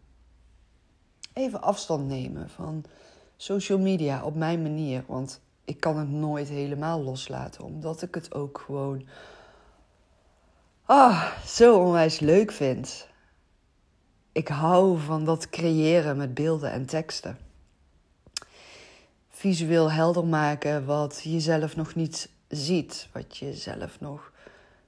Even 1.33 1.61
afstand 1.61 2.07
nemen 2.07 2.49
van 2.49 2.83
social 3.37 3.79
media 3.79 4.23
op 4.23 4.35
mijn 4.35 4.61
manier. 4.61 5.03
Want 5.07 5.41
ik 5.65 5.79
kan 5.79 5.97
het 5.97 6.09
nooit 6.09 6.47
helemaal 6.49 7.01
loslaten, 7.01 7.63
omdat 7.63 8.01
ik 8.01 8.15
het 8.15 8.33
ook 8.33 8.63
gewoon 8.65 9.07
ah, 10.85 11.31
zo 11.45 11.79
onwijs 11.79 12.19
leuk 12.19 12.51
vind. 12.51 13.07
Ik 14.31 14.47
hou 14.47 14.99
van 14.99 15.25
dat 15.25 15.49
creëren 15.49 16.17
met 16.17 16.33
beelden 16.33 16.71
en 16.71 16.85
teksten. 16.85 17.37
Visueel 19.43 19.91
helder 19.91 20.25
maken 20.25 20.85
wat 20.85 21.21
je 21.23 21.39
zelf 21.39 21.75
nog 21.75 21.95
niet 21.95 22.29
ziet, 22.47 23.07
wat 23.11 23.37
je 23.37 23.53
zelf 23.53 23.99
nog 23.99 24.31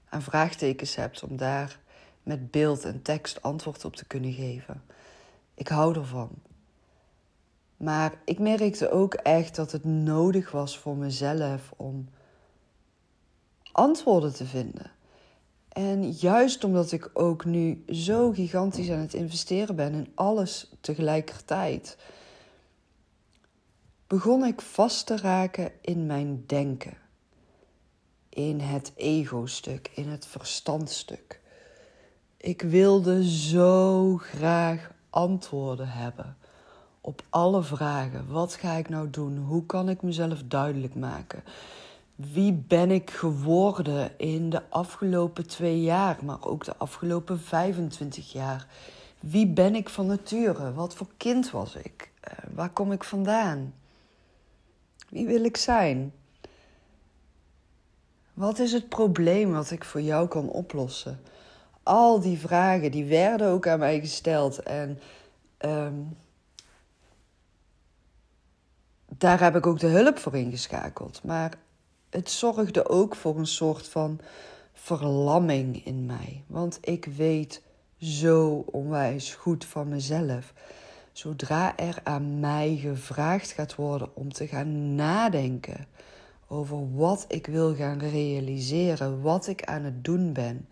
aan 0.10 0.22
vraagtekens 0.22 0.96
hebt 0.96 1.24
om 1.24 1.38
daar 1.38 1.80
met 2.24 2.52
beeld 2.52 2.86
en 2.86 3.02
tekst 3.02 3.42
antwoord 3.42 3.86
op 3.86 3.96
te 3.96 4.06
kunnen 4.06 4.34
geven. 4.34 4.84
Ik 5.54 5.68
hou 5.68 5.96
ervan. 5.96 6.30
Maar 7.78 8.14
ik 8.26 8.40
merkte 8.40 8.92
ook 8.92 9.14
echt 9.14 9.56
dat 9.56 9.72
het 9.72 9.84
nodig 9.84 10.52
was 10.52 10.78
voor 10.78 10.96
mezelf 10.96 11.72
om 11.76 12.10
antwoorden 13.72 14.34
te 14.34 14.46
vinden. 14.46 14.92
En 15.70 16.12
juist 16.12 16.64
omdat 16.64 16.92
ik 16.92 17.10
ook 17.14 17.46
nu 17.46 17.84
zo 17.90 18.32
gigantisch 18.32 18.92
aan 18.92 19.00
het 19.00 19.14
investeren 19.14 19.76
ben 19.76 19.94
in 19.94 20.12
alles 20.14 20.72
tegelijkertijd, 20.82 21.98
begon 24.08 24.46
ik 24.46 24.62
vast 24.62 25.06
te 25.06 25.18
raken 25.18 25.72
in 25.82 26.06
mijn 26.06 26.44
denken. 26.48 26.98
In 28.30 28.60
het 28.60 28.92
ego-stuk, 28.96 29.92
in 29.96 30.10
het 30.10 30.26
verstandstuk. 30.26 31.40
Ik 32.38 32.62
wilde 32.62 33.30
zo 33.30 34.18
graag 34.18 34.92
antwoorden 35.10 35.90
hebben 35.90 36.38
op 37.02 37.22
alle 37.30 37.64
vragen. 37.64 38.28
Wat 38.28 38.54
ga 38.54 38.72
ik 38.72 38.90
nou 38.90 39.10
doen? 39.10 39.38
Hoe 39.38 39.66
kan 39.66 39.90
ik 39.90 40.02
mezelf 40.02 40.44
duidelijk 40.46 40.96
maken? 40.96 41.44
Wie 42.16 42.54
ben 42.54 42.92
ik 42.92 43.10
geworden 43.12 44.20
in 44.20 44.50
de 44.50 44.62
afgelopen 44.70 45.48
twee 45.48 45.82
jaar, 45.82 46.18
maar 46.24 46.46
ook 46.46 46.66
de 46.66 46.78
afgelopen 46.78 47.40
25 47.40 48.32
jaar? 48.32 48.68
Wie 49.20 49.48
ben 49.48 49.76
ik 49.76 49.90
van 49.90 50.06
nature? 50.06 50.74
Wat 50.74 50.96
voor 50.96 51.08
kind 51.18 51.52
was 51.52 51.76
ik? 51.76 52.12
Uh, 52.28 52.56
waar 52.56 52.70
kom 52.70 52.92
ik 52.92 53.04
vandaan? 53.04 53.74
Wie 55.16 55.28
wil 55.28 55.44
ik 55.44 55.58
zijn? 55.58 56.14
Wat 58.34 58.60
is 58.60 58.72
het 58.72 58.90
probleem 58.90 59.52
wat 59.52 59.72
ik 59.72 59.84
voor 59.84 60.02
jou 60.02 60.28
kan 60.28 60.50
oplossen? 60.50 61.20
Al 61.84 62.20
die 62.20 62.40
vragen 62.40 62.92
die 62.92 63.06
werden 63.06 63.48
ook 63.48 63.68
aan 63.68 63.80
mij 63.80 64.00
gesteld 64.00 64.64
en 64.64 65.00
um, 65.60 66.18
daar 69.18 69.40
heb 69.40 69.56
ik 69.56 69.66
ook 69.66 69.80
de 69.80 69.88
hulp 69.88 70.18
voor 70.18 70.36
ingeschakeld. 70.36 71.24
Maar 71.24 71.54
het 72.10 72.30
zorgde 72.30 72.90
ook 72.90 73.16
voor 73.16 73.38
een 73.38 73.48
soort 73.48 73.88
van 73.88 74.20
verlamming 74.74 75.86
in 75.86 76.06
mij. 76.06 76.44
Want 76.48 76.78
ik 76.82 77.06
weet 77.06 77.62
zo 77.98 78.66
onwijs 78.72 79.34
goed 79.34 79.66
van 79.66 79.88
mezelf. 79.88 80.54
Zodra 81.16 81.78
er 81.78 82.00
aan 82.04 82.40
mij 82.40 82.78
gevraagd 82.82 83.52
gaat 83.52 83.76
worden 83.76 84.16
om 84.16 84.34
te 84.34 84.48
gaan 84.48 84.96
nadenken 84.96 85.88
over 86.48 86.96
wat 86.96 87.26
ik 87.28 87.48
wil 87.48 87.76
gaan 87.76 88.00
realiseren, 88.00 89.22
wat 89.22 89.48
ik 89.48 89.64
aan 89.64 89.84
het 89.84 90.04
doen 90.04 90.34
ben, 90.34 90.70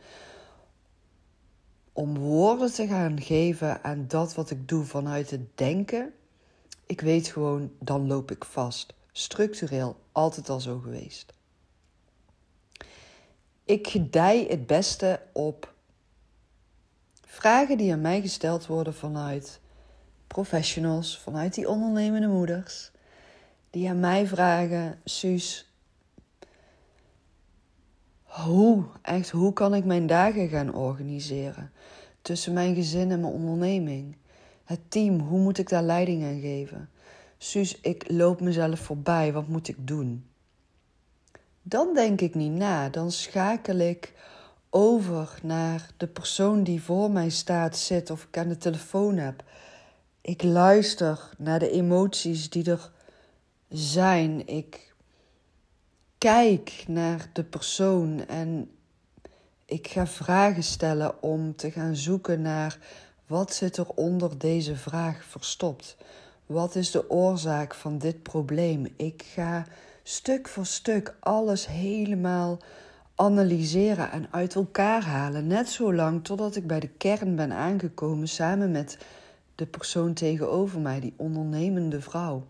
om 1.94 2.18
woorden 2.18 2.74
te 2.74 2.88
gaan 2.88 3.22
geven 3.22 3.84
aan 3.84 4.08
dat 4.08 4.34
wat 4.34 4.50
ik 4.50 4.68
doe 4.68 4.84
vanuit 4.86 5.32
het 5.32 5.58
denken, 5.58 6.14
ik 6.86 7.02
weet 7.02 7.28
gewoon, 7.28 7.72
dan 7.80 8.08
loop 8.08 8.32
ik 8.32 8.46
vast. 8.46 8.94
Structureel 9.12 9.96
altijd 10.12 10.50
al 10.50 10.60
zo 10.60 10.80
geweest. 10.80 11.34
Ik 13.64 13.88
gedij 13.88 14.46
het 14.50 14.68
beste 14.68 15.22
op 15.34 15.74
vragen 17.26 17.78
die 17.78 17.92
aan 17.92 18.02
mij 18.02 18.22
gesteld 18.22 18.66
worden 18.66 18.94
vanuit 18.94 19.62
professionals, 20.34 21.20
vanuit 21.20 21.54
die 21.54 21.70
ondernemende 21.70 22.28
moeders, 22.28 22.92
die 23.70 23.90
aan 23.90 24.00
mij 24.00 24.28
vragen: 24.28 25.00
Suus, 25.04 25.74
hoe, 28.24 28.84
echt, 29.02 29.30
hoe 29.30 29.54
kan 29.54 29.74
ik 29.74 29.86
mijn 29.86 30.08
dagen 30.08 30.48
gaan 30.48 30.74
organiseren 30.74 31.72
tussen 32.22 32.54
mijn 32.54 32.76
gezin 32.76 33.12
en 33.12 33.20
mijn 33.20 33.34
onderneming? 33.34 34.16
Het 34.64 34.80
team, 34.88 35.20
hoe 35.20 35.40
moet 35.40 35.58
ik 35.58 35.70
daar 35.70 35.84
leiding 35.84 36.24
aan 36.24 36.40
geven? 36.40 36.90
Suus, 37.38 37.80
ik 37.82 38.12
loop 38.12 38.42
mezelf 38.42 38.80
voorbij, 38.80 39.34
wat 39.34 39.48
moet 39.48 39.68
ik 39.68 39.88
doen? 39.88 40.26
Dan 41.62 41.94
denk 41.94 42.22
ik 42.22 42.36
niet 42.36 42.52
na, 42.52 42.90
dan 42.90 43.12
schakel 43.12 43.78
ik 43.78 44.14
over 44.70 45.40
naar 45.44 45.90
de 45.98 46.08
persoon 46.08 46.64
die 46.64 46.82
voor 46.82 47.12
mij 47.12 47.30
staat, 47.30 47.78
zit 47.78 48.10
of 48.10 48.24
ik 48.24 48.38
aan 48.38 48.48
de 48.48 48.58
telefoon 48.58 49.18
heb. 49.18 49.44
Ik 50.26 50.44
luister 50.44 51.30
naar 51.38 51.60
de 51.60 51.70
emoties 51.70 52.50
die 52.50 52.72
er 52.72 52.92
zijn. 53.70 54.48
Ik 54.48 54.94
kijk 56.18 56.84
naar 56.88 57.30
de 57.34 57.44
persoon 57.44 58.28
en 58.28 58.70
ik 59.66 59.88
ga 59.88 60.08
vragen 60.08 60.64
stellen 60.64 61.24
om 61.24 61.56
te 61.56 61.72
gaan 61.72 61.96
zoeken 61.96 62.42
naar 62.42 62.78
wat 63.28 63.54
zit 63.54 63.78
er 63.78 63.88
onder 63.90 64.38
deze 64.38 64.76
vraag 64.76 65.24
verstopt? 65.24 65.98
Wat 66.46 66.76
is 66.76 66.92
de 66.92 67.10
oorzaak 67.10 67.74
van 67.74 67.98
dit 67.98 68.24
probleem? 68.24 68.88
Ik 68.96 69.24
ga 69.34 69.66
stuk 70.04 70.48
voor 70.48 70.66
stuk 70.66 71.16
alles 71.20 71.68
helemaal 71.68 72.60
analyseren 73.16 74.12
en 74.12 74.28
uit 74.32 74.56
elkaar 74.56 75.04
halen. 75.04 75.48
Net 75.48 75.70
zo 75.70 75.94
lang 75.94 76.24
totdat 76.24 76.56
ik 76.56 76.68
bij 76.68 76.80
de 76.80 76.90
kern 76.90 77.36
ben 77.36 77.52
aangekomen 77.52 78.28
samen 78.28 78.72
met 78.72 78.98
de 79.56 79.66
persoon 79.66 80.14
tegenover 80.14 80.80
mij, 80.80 81.00
die 81.00 81.14
ondernemende 81.18 82.02
vrouw. 82.02 82.46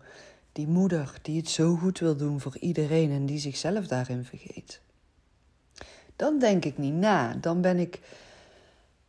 Die 0.52 0.66
moeder 0.66 1.14
die 1.22 1.36
het 1.36 1.48
zo 1.48 1.74
goed 1.74 1.98
wil 1.98 2.16
doen 2.16 2.40
voor 2.40 2.56
iedereen 2.58 3.10
en 3.10 3.26
die 3.26 3.38
zichzelf 3.38 3.86
daarin 3.86 4.24
vergeet. 4.24 4.80
Dan 6.16 6.38
denk 6.38 6.64
ik 6.64 6.78
niet 6.78 6.94
na. 6.94 7.34
Dan 7.34 7.60
ben 7.60 7.78
ik 7.78 8.00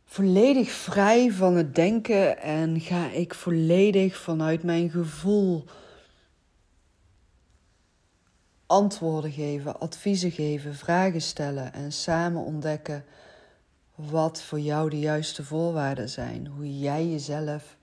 volledig 0.04 0.70
vrij 0.70 1.32
van 1.32 1.56
het 1.56 1.74
denken 1.74 2.38
en 2.38 2.80
ga 2.80 3.10
ik 3.10 3.34
volledig 3.34 4.16
vanuit 4.16 4.62
mijn 4.62 4.90
gevoel 4.90 5.64
antwoorden 8.66 9.32
geven, 9.32 9.80
adviezen 9.80 10.30
geven, 10.30 10.74
vragen 10.74 11.22
stellen 11.22 11.72
en 11.72 11.92
samen 11.92 12.42
ontdekken 12.42 13.04
wat 13.94 14.42
voor 14.42 14.60
jou 14.60 14.90
de 14.90 14.98
juiste 14.98 15.44
voorwaarden 15.44 16.08
zijn. 16.08 16.46
Hoe 16.46 16.78
jij 16.78 17.06
jezelf 17.06 17.75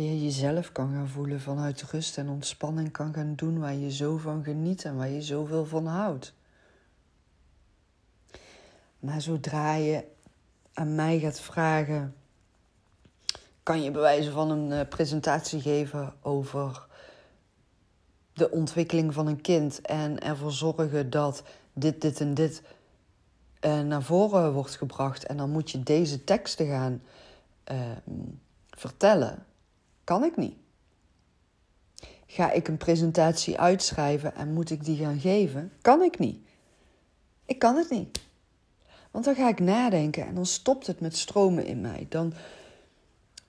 weer 0.00 0.16
jezelf 0.16 0.72
kan 0.72 0.92
gaan 0.92 1.08
voelen 1.08 1.40
vanuit 1.40 1.82
rust 1.82 2.18
en 2.18 2.28
ontspanning 2.28 2.90
kan 2.90 3.14
gaan 3.14 3.34
doen 3.34 3.58
waar 3.58 3.74
je 3.74 3.92
zo 3.92 4.16
van 4.16 4.44
geniet 4.44 4.84
en 4.84 4.96
waar 4.96 5.08
je 5.08 5.22
zoveel 5.22 5.66
van 5.66 5.86
houdt. 5.86 6.34
Maar 8.98 9.20
zodra 9.20 9.74
je 9.74 10.04
aan 10.72 10.94
mij 10.94 11.18
gaat 11.18 11.40
vragen: 11.40 12.14
kan 13.62 13.82
je 13.82 13.90
bewijzen 13.90 14.32
van 14.32 14.50
een 14.50 14.70
uh, 14.70 14.88
presentatie 14.88 15.60
geven 15.60 16.14
over 16.20 16.86
de 18.32 18.50
ontwikkeling 18.50 19.14
van 19.14 19.26
een 19.26 19.40
kind 19.40 19.80
en 19.80 20.20
ervoor 20.20 20.52
zorgen 20.52 21.10
dat 21.10 21.42
dit, 21.72 22.00
dit 22.00 22.20
en 22.20 22.34
dit 22.34 22.62
uh, 23.60 23.80
naar 23.80 24.02
voren 24.02 24.52
wordt 24.52 24.76
gebracht 24.76 25.24
en 25.24 25.36
dan 25.36 25.50
moet 25.50 25.70
je 25.70 25.82
deze 25.82 26.24
teksten 26.24 26.66
gaan 26.66 27.02
uh, 27.72 27.76
vertellen? 28.70 29.44
Kan 30.04 30.24
ik 30.24 30.36
niet. 30.36 30.54
Ga 32.26 32.50
ik 32.50 32.68
een 32.68 32.76
presentatie 32.76 33.58
uitschrijven 33.58 34.34
en 34.34 34.52
moet 34.52 34.70
ik 34.70 34.84
die 34.84 34.96
gaan 34.96 35.20
geven? 35.20 35.72
Kan 35.80 36.02
ik 36.02 36.18
niet. 36.18 36.38
Ik 37.44 37.58
kan 37.58 37.76
het 37.76 37.90
niet. 37.90 38.20
Want 39.10 39.24
dan 39.24 39.34
ga 39.34 39.48
ik 39.48 39.60
nadenken 39.60 40.26
en 40.26 40.34
dan 40.34 40.46
stopt 40.46 40.86
het 40.86 41.00
met 41.00 41.16
stromen 41.16 41.66
in 41.66 41.80
mij. 41.80 42.06
Dan, 42.08 42.32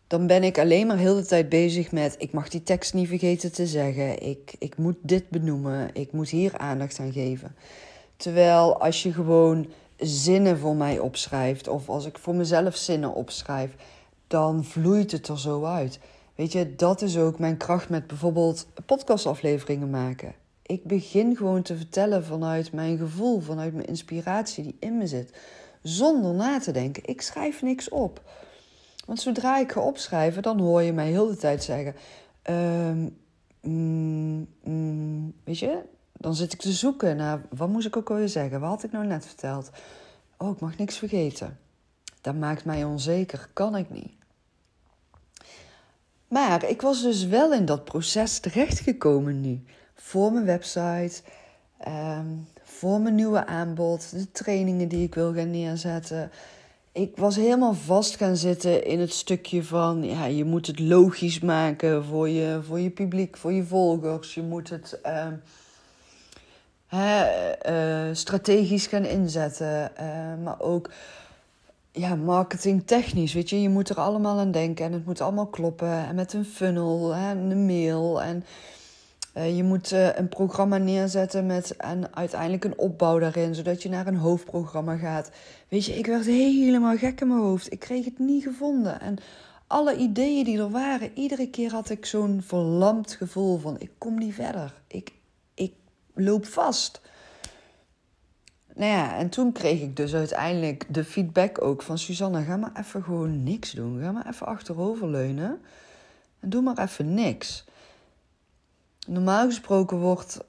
dan 0.08 0.28
ben 0.28 0.44
ik 0.44 0.58
alleen 0.58 0.88
maar 0.88 0.98
heel 0.98 1.16
de 1.16 1.26
tijd 1.26 1.50
bezig 1.50 1.92
met: 1.92 2.16
ik 2.18 2.32
mag 2.32 2.50
die 2.50 2.64
tekst 2.64 2.94
niet 2.94 3.08
vergeten 3.08 3.52
te 3.52 3.68
zeggen. 3.68 4.28
Ik, 4.28 4.56
ik 4.60 4.78
moet 4.78 4.98
dit 5.02 5.30
benoemen. 5.30 5.90
Ik 5.94 6.12
moet 6.12 6.30
hier 6.30 6.58
aandacht 6.58 7.00
aan 7.00 7.12
geven. 7.12 7.56
Terwijl 8.18 8.82
als 8.82 9.04
je 9.04 9.14
gewoon 9.14 9.68
zinnen 9.98 10.58
voor 10.58 10.76
mij 10.76 11.00
opschrijft, 11.00 11.68
of 11.68 11.90
als 11.90 12.06
ik 12.06 12.18
voor 12.18 12.36
mezelf 12.36 12.76
zinnen 12.76 13.14
opschrijf, 13.14 13.76
dan 14.28 14.64
vloeit 14.64 15.12
het 15.12 15.28
er 15.28 15.40
zo 15.40 15.64
uit. 15.64 16.00
Weet 16.36 16.52
je, 16.52 16.76
dat 16.76 17.02
is 17.02 17.18
ook 17.18 17.40
mijn 17.40 17.58
kracht 17.58 17.90
met 17.90 18.08
bijvoorbeeld 18.08 18.68
podcastafleveringen 18.86 19.90
maken. 19.90 20.34
Ik 20.62 20.84
begin 20.84 21.36
gewoon 21.36 21.62
te 21.62 21.78
vertellen 21.78 22.26
vanuit 22.26 22.72
mijn 22.72 22.98
gevoel, 22.98 23.40
vanuit 23.40 23.74
mijn 23.74 23.88
inspiratie 23.88 24.64
die 24.64 24.76
in 24.80 24.98
me 24.98 25.08
zit. 25.08 25.38
zonder 25.82 26.34
na 26.34 26.60
te 26.60 26.72
denken. 26.72 27.04
Ik 27.06 27.22
schrijf 27.22 27.62
niks 27.62 27.90
op. 27.90 28.22
Want 29.06 29.20
zodra 29.20 29.58
ik 29.58 29.72
ga 29.72 29.82
opschrijven, 29.82 30.42
dan 30.42 30.60
hoor 30.60 30.82
je 30.82 30.94
mij 30.94 31.10
heel 31.10 31.28
de 31.28 31.36
tijd 31.36 31.64
zeggen: 31.64 31.96
ehm, 32.42 33.08
mm, 33.62 34.48
mm, 34.64 35.34
Weet 35.44 35.60
je, 35.60 35.82
dan 36.14 36.36
zit 36.36 36.54
ik 36.54 36.60
te 36.60 36.72
zoeken 36.72 37.18
naar 37.18 37.42
wat 37.50 37.70
moest 37.70 37.88
ik 37.88 37.98
ook 37.98 38.10
alweer 38.10 38.30
zeggen? 38.30 38.60
Wat 38.60 38.70
had 38.70 38.84
ik 38.84 38.92
nou 38.92 39.06
net 39.06 39.26
verteld? 39.26 39.70
Oh, 40.38 40.52
ik 40.52 40.60
mag 40.60 40.78
niks 40.78 40.98
vergeten. 40.98 41.60
Dat 42.22 42.36
maakt 42.36 42.66
mij 42.66 42.84
onzeker, 42.84 43.50
kan 43.54 43.76
ik 43.76 43.90
niet. 43.90 44.21
Maar 46.32 46.70
ik 46.70 46.82
was 46.82 47.02
dus 47.02 47.26
wel 47.26 47.54
in 47.54 47.66
dat 47.66 47.84
proces 47.84 48.40
terechtgekomen 48.40 49.42
nu. 49.42 49.64
Voor 49.96 50.32
mijn 50.32 50.46
website, 50.46 51.22
ehm, 51.78 52.26
voor 52.64 53.02
mijn 53.02 53.16
nieuwe 53.16 53.46
aanbod, 53.46 54.12
de 54.12 54.32
trainingen 54.32 54.88
die 54.88 55.04
ik 55.04 55.16
wil 55.16 55.34
gaan 55.34 55.52
neerzetten. 55.52 56.32
Ik 56.92 57.18
was 57.18 57.36
helemaal 57.36 57.74
vast 57.74 58.16
gaan 58.16 58.36
zitten 58.36 58.86
in 58.86 59.00
het 59.00 59.14
stukje 59.14 59.64
van, 59.64 60.04
ja, 60.04 60.26
je 60.26 60.46
moet 60.46 60.68
het 60.68 60.80
logisch 60.80 61.40
maken 61.40 62.06
voor 62.06 62.30
je, 62.30 62.60
voor 62.64 62.80
je 62.80 62.90
publiek, 62.90 63.38
voor 63.38 63.52
je 63.52 63.64
volgers. 63.64 64.34
Je 64.34 64.42
moet 64.42 64.70
het 64.70 65.00
hè, 66.88 67.26
uh, 68.10 68.16
strategisch 68.16 68.88
gaan 68.88 69.06
inzetten, 69.06 69.92
uh, 70.00 70.44
maar 70.44 70.60
ook 70.60 70.90
ja, 71.92 72.16
marketingtechnisch, 72.16 73.34
weet 73.34 73.50
je. 73.50 73.62
Je 73.62 73.70
moet 73.70 73.90
er 73.90 74.00
allemaal 74.00 74.40
aan 74.40 74.52
denken 74.52 74.86
en 74.86 74.94
het 74.94 75.06
moet 75.06 75.22
allemaal 75.22 75.48
kloppen. 75.48 76.08
En 76.08 76.16
met 76.16 76.34
een 76.34 76.46
funnel 76.46 77.14
en 77.14 77.38
een 77.38 77.66
mail. 77.66 78.22
En 78.22 78.44
uh, 79.38 79.56
je 79.58 79.64
moet 79.64 79.92
uh, 79.92 80.16
een 80.16 80.30
programma 80.30 80.78
neerzetten 80.78 81.46
met 81.46 81.76
en 81.76 82.16
uiteindelijk 82.16 82.64
een 82.64 82.78
opbouw 82.78 83.20
daarin, 83.20 83.56
zodat 83.56 83.84
je 83.84 83.90
naar 83.90 84.08
een 84.08 84.16
hoofdprogramma 84.16 84.96
gaat. 84.96 85.32
Weet 85.68 85.86
je, 85.86 85.98
ik 85.98 86.06
werd 86.06 86.26
helemaal 86.26 86.98
gek 86.98 87.22
in 87.22 87.28
mijn 87.28 87.40
hoofd. 87.40 87.72
Ik 87.72 87.80
kreeg 87.80 88.06
het 88.06 88.20
niet 88.20 88.44
gevonden. 88.44 89.02
En 89.02 89.18
alle 89.68 89.96
ideeën 89.96 90.44
die 90.44 90.60
er 90.60 90.70
waren, 90.70 91.12
iedere 91.14 91.50
keer 91.50 91.72
had 91.72 91.90
ik 91.90 92.06
zo'n 92.06 92.42
verlamd 92.46 93.12
gevoel 93.12 93.58
van: 93.58 93.76
ik 93.80 93.92
kom 93.98 94.18
niet 94.18 94.34
verder. 94.34 94.74
Ik, 94.88 95.12
ik 95.54 95.74
loop 96.14 96.46
vast. 96.46 97.02
Nou 98.76 98.92
ja, 98.92 99.18
en 99.18 99.30
toen 99.30 99.52
kreeg 99.52 99.82
ik 99.82 99.96
dus 99.96 100.14
uiteindelijk 100.14 100.86
de 100.90 101.04
feedback 101.04 101.62
ook 101.62 101.82
van 101.82 101.98
Susanne: 101.98 102.44
ga 102.44 102.58
maar 102.58 102.72
even 102.80 103.04
gewoon 103.04 103.44
niks 103.44 103.72
doen. 103.72 104.02
Ga 104.02 104.12
maar 104.12 104.28
even 104.28 104.48
achteroverleunen 104.48 105.62
en 106.40 106.50
doe 106.50 106.62
maar 106.62 106.78
even 106.78 107.14
niks. 107.14 107.66
Normaal 109.08 109.46
gesproken 109.46 109.98
wordt, 109.98 110.40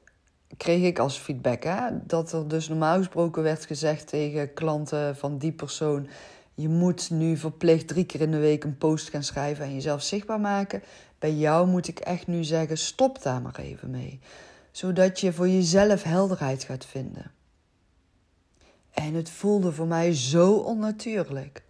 kreeg 0.56 0.82
ik 0.82 0.98
als 0.98 1.18
feedback 1.18 1.62
hè, 1.62 2.06
dat 2.06 2.32
er 2.32 2.48
dus 2.48 2.68
normaal 2.68 2.96
gesproken 2.96 3.42
werd 3.42 3.66
gezegd 3.66 4.08
tegen 4.08 4.54
klanten 4.54 5.16
van 5.16 5.38
die 5.38 5.52
persoon: 5.52 6.08
je 6.54 6.68
moet 6.68 7.10
nu 7.10 7.36
verplicht 7.36 7.88
drie 7.88 8.04
keer 8.04 8.20
in 8.20 8.30
de 8.30 8.38
week 8.38 8.64
een 8.64 8.78
post 8.78 9.10
gaan 9.10 9.22
schrijven 9.22 9.64
en 9.64 9.74
jezelf 9.74 10.02
zichtbaar 10.02 10.40
maken. 10.40 10.82
Bij 11.18 11.34
jou 11.34 11.68
moet 11.68 11.88
ik 11.88 11.98
echt 11.98 12.26
nu 12.26 12.44
zeggen: 12.44 12.78
stop 12.78 13.22
daar 13.22 13.42
maar 13.42 13.58
even 13.58 13.90
mee, 13.90 14.20
zodat 14.70 15.20
je 15.20 15.32
voor 15.32 15.48
jezelf 15.48 16.02
helderheid 16.02 16.62
gaat 16.64 16.86
vinden. 16.86 17.30
En 18.92 19.14
het 19.14 19.30
voelde 19.30 19.72
voor 19.72 19.86
mij 19.86 20.14
zo 20.14 20.52
onnatuurlijk. 20.54 21.62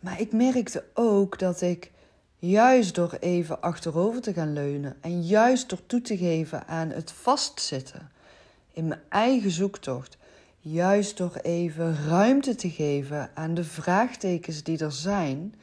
Maar 0.00 0.20
ik 0.20 0.32
merkte 0.32 0.84
ook 0.94 1.38
dat 1.38 1.60
ik 1.60 1.90
juist 2.38 2.94
door 2.94 3.16
even 3.20 3.60
achterover 3.60 4.20
te 4.20 4.32
gaan 4.32 4.52
leunen 4.52 4.96
en 5.00 5.22
juist 5.22 5.68
door 5.68 5.86
toe 5.86 6.00
te 6.00 6.16
geven 6.16 6.66
aan 6.66 6.90
het 6.90 7.12
vastzitten 7.12 8.10
in 8.72 8.86
mijn 8.86 9.00
eigen 9.08 9.50
zoektocht, 9.50 10.16
juist 10.60 11.16
door 11.16 11.34
even 11.42 11.96
ruimte 12.08 12.54
te 12.54 12.70
geven 12.70 13.30
aan 13.34 13.54
de 13.54 13.64
vraagtekens 13.64 14.62
die 14.62 14.78
er 14.78 14.92
zijn, 14.92 15.54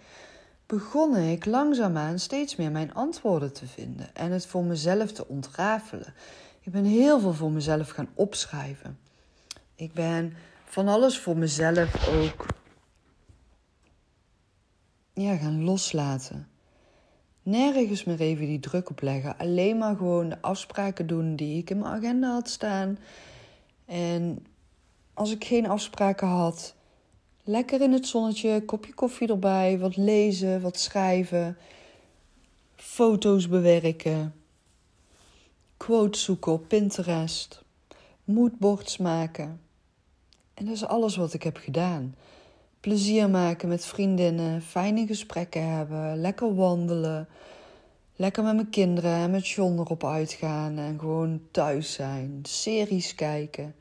begon 0.66 1.16
ik 1.16 1.46
langzaamaan 1.46 2.20
steeds 2.20 2.56
meer 2.56 2.72
mijn 2.72 2.94
antwoorden 2.94 3.54
te 3.54 3.68
vinden 3.68 4.16
en 4.16 4.32
het 4.32 4.46
voor 4.46 4.64
mezelf 4.64 5.12
te 5.12 5.28
ontrafelen. 5.28 6.14
Ik 6.62 6.72
ben 6.72 6.84
heel 6.84 7.20
veel 7.20 7.34
voor 7.34 7.52
mezelf 7.52 7.90
gaan 7.90 8.10
opschrijven. 8.14 9.00
Ik 9.76 9.94
ben 9.94 10.34
van 10.70 10.88
alles 10.88 11.20
voor 11.20 11.38
mezelf 11.38 12.08
ook 12.08 12.46
ja, 15.14 15.36
gaan 15.36 15.64
loslaten. 15.64 16.48
Nergens 17.44 18.04
meer 18.04 18.20
even 18.20 18.46
die 18.46 18.60
druk 18.60 18.90
op 18.90 19.02
leggen. 19.02 19.38
Alleen 19.38 19.78
maar 19.78 19.96
gewoon 19.96 20.30
de 20.30 20.42
afspraken 20.42 21.08
doen 21.08 21.36
die 21.36 21.58
ik 21.58 21.70
in 21.70 21.78
mijn 21.78 21.94
agenda 21.94 22.32
had 22.32 22.50
staan. 22.50 22.98
En 23.86 24.46
als 25.14 25.32
ik 25.32 25.44
geen 25.44 25.68
afspraken 25.68 26.28
had, 26.28 26.76
lekker 27.44 27.82
in 27.82 27.92
het 27.92 28.08
zonnetje, 28.08 28.66
kopje 28.66 28.94
koffie 28.94 29.28
erbij, 29.28 29.80
wat 29.80 29.98
lezen, 29.98 30.62
wat 30.62 30.80
schrijven, 30.80 31.58
foto's 32.76 33.48
bewerken, 33.48 34.34
quotes 35.78 36.24
zoeken 36.24 36.52
op 36.52 36.68
Pinterest, 36.68 37.64
moodboards 38.24 38.98
maken. 38.98 39.69
En 40.60 40.66
dat 40.66 40.74
is 40.74 40.86
alles 40.86 41.16
wat 41.16 41.34
ik 41.34 41.44
heb 41.44 41.58
gedaan. 41.58 42.16
Plezier 42.80 43.30
maken 43.30 43.68
met 43.68 43.86
vriendinnen, 43.86 44.62
fijne 44.62 45.08
gesprekken 45.08 45.70
hebben, 45.70 46.18
lekker 46.18 46.56
wandelen, 46.56 47.28
lekker 48.16 48.44
met 48.44 48.56
mijn 48.56 48.70
kinderen 48.70 49.12
en 49.12 49.32
met 49.32 49.48
John 49.48 49.80
erop 49.80 50.04
uitgaan 50.04 50.78
en 50.78 51.00
gewoon 51.00 51.42
thuis 51.52 51.94
zijn, 51.94 52.40
series 52.44 53.16
kijken. 53.16 53.76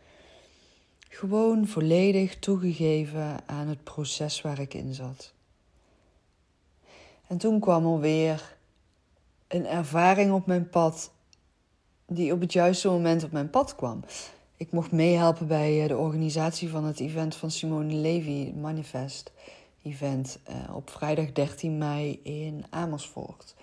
Gewoon 1.09 1.67
volledig 1.67 2.39
toegegeven 2.39 3.37
aan 3.47 3.69
het 3.69 3.85
proces 3.85 4.41
waar 4.41 4.59
ik 4.59 4.75
in 4.75 4.95
zat. 4.95 5.33
En 7.27 7.39
toen 7.39 7.61
kwam 7.61 7.87
er 7.87 8.01
weer 8.01 8.57
een 9.49 9.67
ervaring 9.67 10.33
op 10.33 10.47
mijn 10.47 10.69
pad, 10.69 11.11
die 12.07 12.33
op 12.33 12.41
het 12.41 12.53
juiste 12.53 12.89
moment 12.89 13.25
op 13.25 13.33
mijn 13.33 13.51
pad 13.51 13.75
kwam. 13.75 14.05
Ik 14.59 14.73
mocht 14.73 14.93
meehelpen 14.93 15.47
bij 15.47 15.83
eh, 15.83 15.89
de 15.89 15.97
organisatie 15.97 16.69
van 16.69 16.85
het 16.85 17.01
event 17.01 17.35
van 17.35 17.51
Simone 17.51 17.95
Levy, 17.95 18.53
Manifest 18.53 19.33
event, 19.83 20.39
eh, 20.45 20.77
op 20.77 20.91
vrijdag 20.91 21.33
13 21.33 21.79
mei 21.79 22.21
in 22.23 22.65
Amersfoort. 22.71 23.55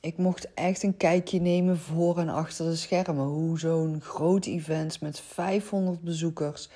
Ik 0.00 0.16
mocht 0.16 0.54
echt 0.54 0.82
een 0.82 0.96
kijkje 0.96 1.40
nemen 1.40 1.78
voor 1.78 2.18
en 2.18 2.28
achter 2.28 2.64
de 2.64 2.76
schermen. 2.76 3.24
Hoe 3.26 3.58
zo'n 3.58 4.00
groot 4.00 4.46
event 4.46 5.00
met 5.00 5.20
500 5.20 6.00
bezoekers 6.00 6.68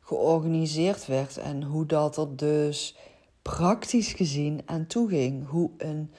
georganiseerd 0.00 1.06
werd. 1.06 1.36
En 1.36 1.62
hoe 1.62 1.86
dat 1.86 2.16
er 2.16 2.36
dus 2.36 2.96
praktisch 3.42 4.12
gezien 4.12 4.60
aan 4.64 4.86
toe 4.86 5.08
ging. 5.08 5.48
Hoe 5.48 5.70
een 5.78 6.10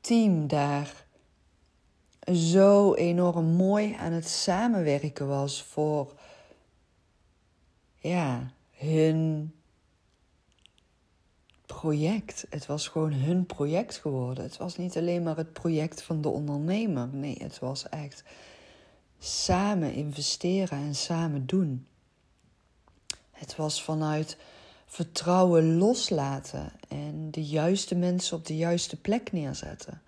team 0.00 0.46
daar 0.46 1.06
zo 2.34 2.94
enorm 2.94 3.44
mooi 3.44 3.94
aan 3.94 4.12
het 4.12 4.28
samenwerken 4.28 5.28
was 5.28 5.62
voor 5.62 6.12
ja, 7.96 8.52
hun 8.70 9.52
project. 11.66 12.46
Het 12.50 12.66
was 12.66 12.88
gewoon 12.88 13.12
hun 13.12 13.46
project 13.46 13.96
geworden. 13.96 14.44
Het 14.44 14.56
was 14.56 14.76
niet 14.76 14.96
alleen 14.96 15.22
maar 15.22 15.36
het 15.36 15.52
project 15.52 16.02
van 16.02 16.20
de 16.20 16.28
ondernemer. 16.28 17.08
Nee, 17.12 17.36
het 17.42 17.58
was 17.58 17.88
echt 17.88 18.24
samen 19.18 19.92
investeren 19.92 20.78
en 20.78 20.94
samen 20.94 21.46
doen. 21.46 21.86
Het 23.30 23.56
was 23.56 23.82
vanuit 23.82 24.36
vertrouwen 24.86 25.76
loslaten 25.76 26.72
en 26.88 27.30
de 27.30 27.44
juiste 27.44 27.94
mensen 27.94 28.36
op 28.36 28.46
de 28.46 28.56
juiste 28.56 29.00
plek 29.00 29.32
neerzetten. 29.32 30.02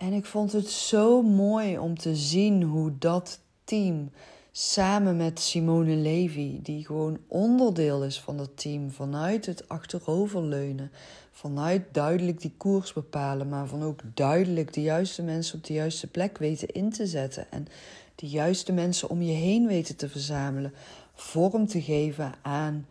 En 0.00 0.12
ik 0.12 0.24
vond 0.24 0.52
het 0.52 0.70
zo 0.70 1.22
mooi 1.22 1.78
om 1.78 1.98
te 1.98 2.16
zien 2.16 2.62
hoe 2.62 2.92
dat 2.98 3.40
team 3.64 4.10
samen 4.52 5.16
met 5.16 5.40
Simone 5.40 5.94
Levy, 5.94 6.58
die 6.62 6.86
gewoon 6.86 7.18
onderdeel 7.26 8.04
is 8.04 8.20
van 8.20 8.36
dat 8.36 8.50
team, 8.54 8.90
vanuit 8.90 9.46
het 9.46 9.68
achteroverleunen, 9.68 10.90
vanuit 11.30 11.82
duidelijk 11.92 12.40
die 12.40 12.54
koers 12.56 12.92
bepalen, 12.92 13.48
maar 13.48 13.66
van 13.66 13.82
ook 13.82 14.00
duidelijk 14.14 14.72
de 14.72 14.82
juiste 14.82 15.22
mensen 15.22 15.56
op 15.56 15.64
de 15.64 15.72
juiste 15.72 16.06
plek 16.06 16.38
weten 16.38 16.68
in 16.68 16.90
te 16.90 17.06
zetten 17.06 17.50
en 17.50 17.66
de 18.14 18.28
juiste 18.28 18.72
mensen 18.72 19.10
om 19.10 19.22
je 19.22 19.32
heen 19.32 19.66
weten 19.66 19.96
te 19.96 20.08
verzamelen, 20.08 20.72
vorm 21.14 21.66
te 21.66 21.82
geven 21.82 22.34
aan 22.42 22.86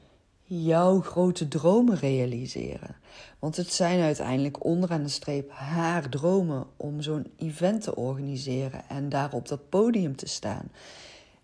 jouw 0.49 1.01
grote 1.01 1.47
dromen 1.47 1.97
realiseren. 1.97 2.95
Want 3.39 3.55
het 3.55 3.73
zijn 3.73 3.99
uiteindelijk 3.99 4.63
onderaan 4.63 5.03
de 5.03 5.09
streep 5.09 5.51
haar 5.51 6.09
dromen 6.09 6.65
om 6.77 7.01
zo'n 7.01 7.31
event 7.37 7.81
te 7.81 7.95
organiseren 7.95 8.81
en 8.87 9.09
daar 9.09 9.33
op 9.33 9.47
dat 9.47 9.69
podium 9.69 10.15
te 10.15 10.27
staan. 10.27 10.71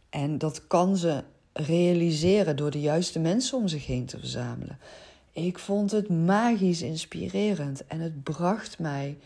En 0.10 0.38
dat 0.38 0.68
kan 0.68 0.98
ze 0.98 1.24
realiseren 1.54 2.56
door 2.56 2.72
de 2.72 2.80
juiste 2.80 3.20
mensen 3.20 3.58
om 3.58 3.68
zich 3.68 3.86
heen 3.86 4.06
te 4.06 4.20
verzamelen. 4.20 4.80
Ik 5.32 5.60
vond 5.60 5.92
het 5.92 6.10
magisch 6.10 6.82
inspirerend 6.82 7.88
en 7.88 8.00
het 8.00 8.24
bracht 8.24 8.80
mij 8.80 9.18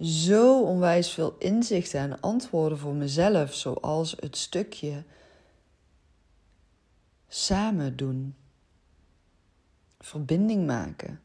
zo 0.00 0.62
onwijs 0.62 1.10
veel 1.10 1.36
inzichten 1.38 2.00
en 2.00 2.20
antwoorden 2.20 2.78
voor 2.78 2.94
mezelf, 2.94 3.54
zoals 3.54 4.16
het 4.20 4.36
stukje 4.36 5.02
samen 7.28 7.96
doen. 7.96 8.34
Verbinding 10.04 10.66
maken. 10.66 11.20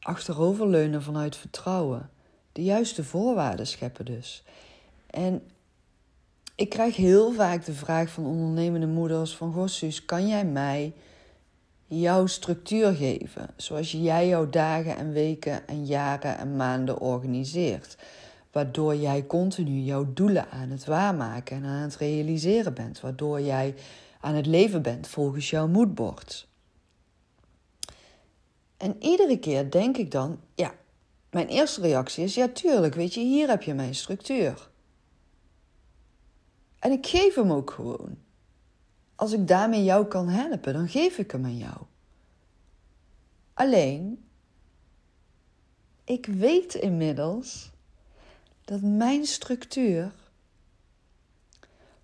Achteroverleunen 0.00 1.02
vanuit 1.02 1.36
vertrouwen. 1.36 2.10
De 2.52 2.62
juiste 2.62 3.04
voorwaarden 3.04 3.66
scheppen 3.66 4.04
dus. 4.04 4.44
En 5.06 5.42
ik 6.54 6.68
krijg 6.68 6.96
heel 6.96 7.32
vaak 7.32 7.64
de 7.64 7.72
vraag 7.72 8.10
van 8.10 8.26
ondernemende 8.26 8.86
moeders 8.86 9.36
van... 9.36 9.52
Goh 9.52 9.66
Suus, 9.66 10.04
kan 10.04 10.28
jij 10.28 10.44
mij 10.44 10.92
jouw 11.86 12.26
structuur 12.26 12.94
geven? 12.94 13.48
Zoals 13.56 13.92
jij 13.92 14.28
jouw 14.28 14.50
dagen 14.50 14.96
en 14.96 15.12
weken 15.12 15.68
en 15.68 15.86
jaren 15.86 16.38
en 16.38 16.56
maanden 16.56 16.98
organiseert. 16.98 17.96
Waardoor 18.52 18.96
jij 18.96 19.26
continu 19.26 19.78
jouw 19.78 20.12
doelen 20.12 20.50
aan 20.50 20.70
het 20.70 20.84
waarmaken 20.84 21.56
en 21.56 21.64
aan 21.64 21.82
het 21.82 21.96
realiseren 21.96 22.74
bent. 22.74 23.00
Waardoor 23.00 23.40
jij 23.40 23.74
aan 24.20 24.34
het 24.34 24.46
leven 24.46 24.82
bent 24.82 25.06
volgens 25.06 25.50
jouw 25.50 25.66
moodboard. 25.66 26.46
En 28.76 29.02
iedere 29.02 29.38
keer 29.38 29.70
denk 29.70 29.96
ik 29.96 30.10
dan, 30.10 30.40
ja, 30.54 30.74
mijn 31.30 31.48
eerste 31.48 31.80
reactie 31.80 32.24
is, 32.24 32.34
ja 32.34 32.48
tuurlijk, 32.48 32.94
weet 32.94 33.14
je, 33.14 33.20
hier 33.20 33.48
heb 33.48 33.62
je 33.62 33.74
mijn 33.74 33.94
structuur. 33.94 34.70
En 36.78 36.92
ik 36.92 37.06
geef 37.06 37.34
hem 37.34 37.52
ook 37.52 37.70
gewoon. 37.70 38.18
Als 39.14 39.32
ik 39.32 39.48
daarmee 39.48 39.84
jou 39.84 40.06
kan 40.06 40.28
helpen, 40.28 40.72
dan 40.72 40.88
geef 40.88 41.18
ik 41.18 41.30
hem 41.30 41.44
aan 41.44 41.56
jou. 41.56 41.76
Alleen, 43.54 44.24
ik 46.04 46.26
weet 46.26 46.74
inmiddels 46.74 47.70
dat 48.64 48.80
mijn 48.80 49.24
structuur 49.24 50.12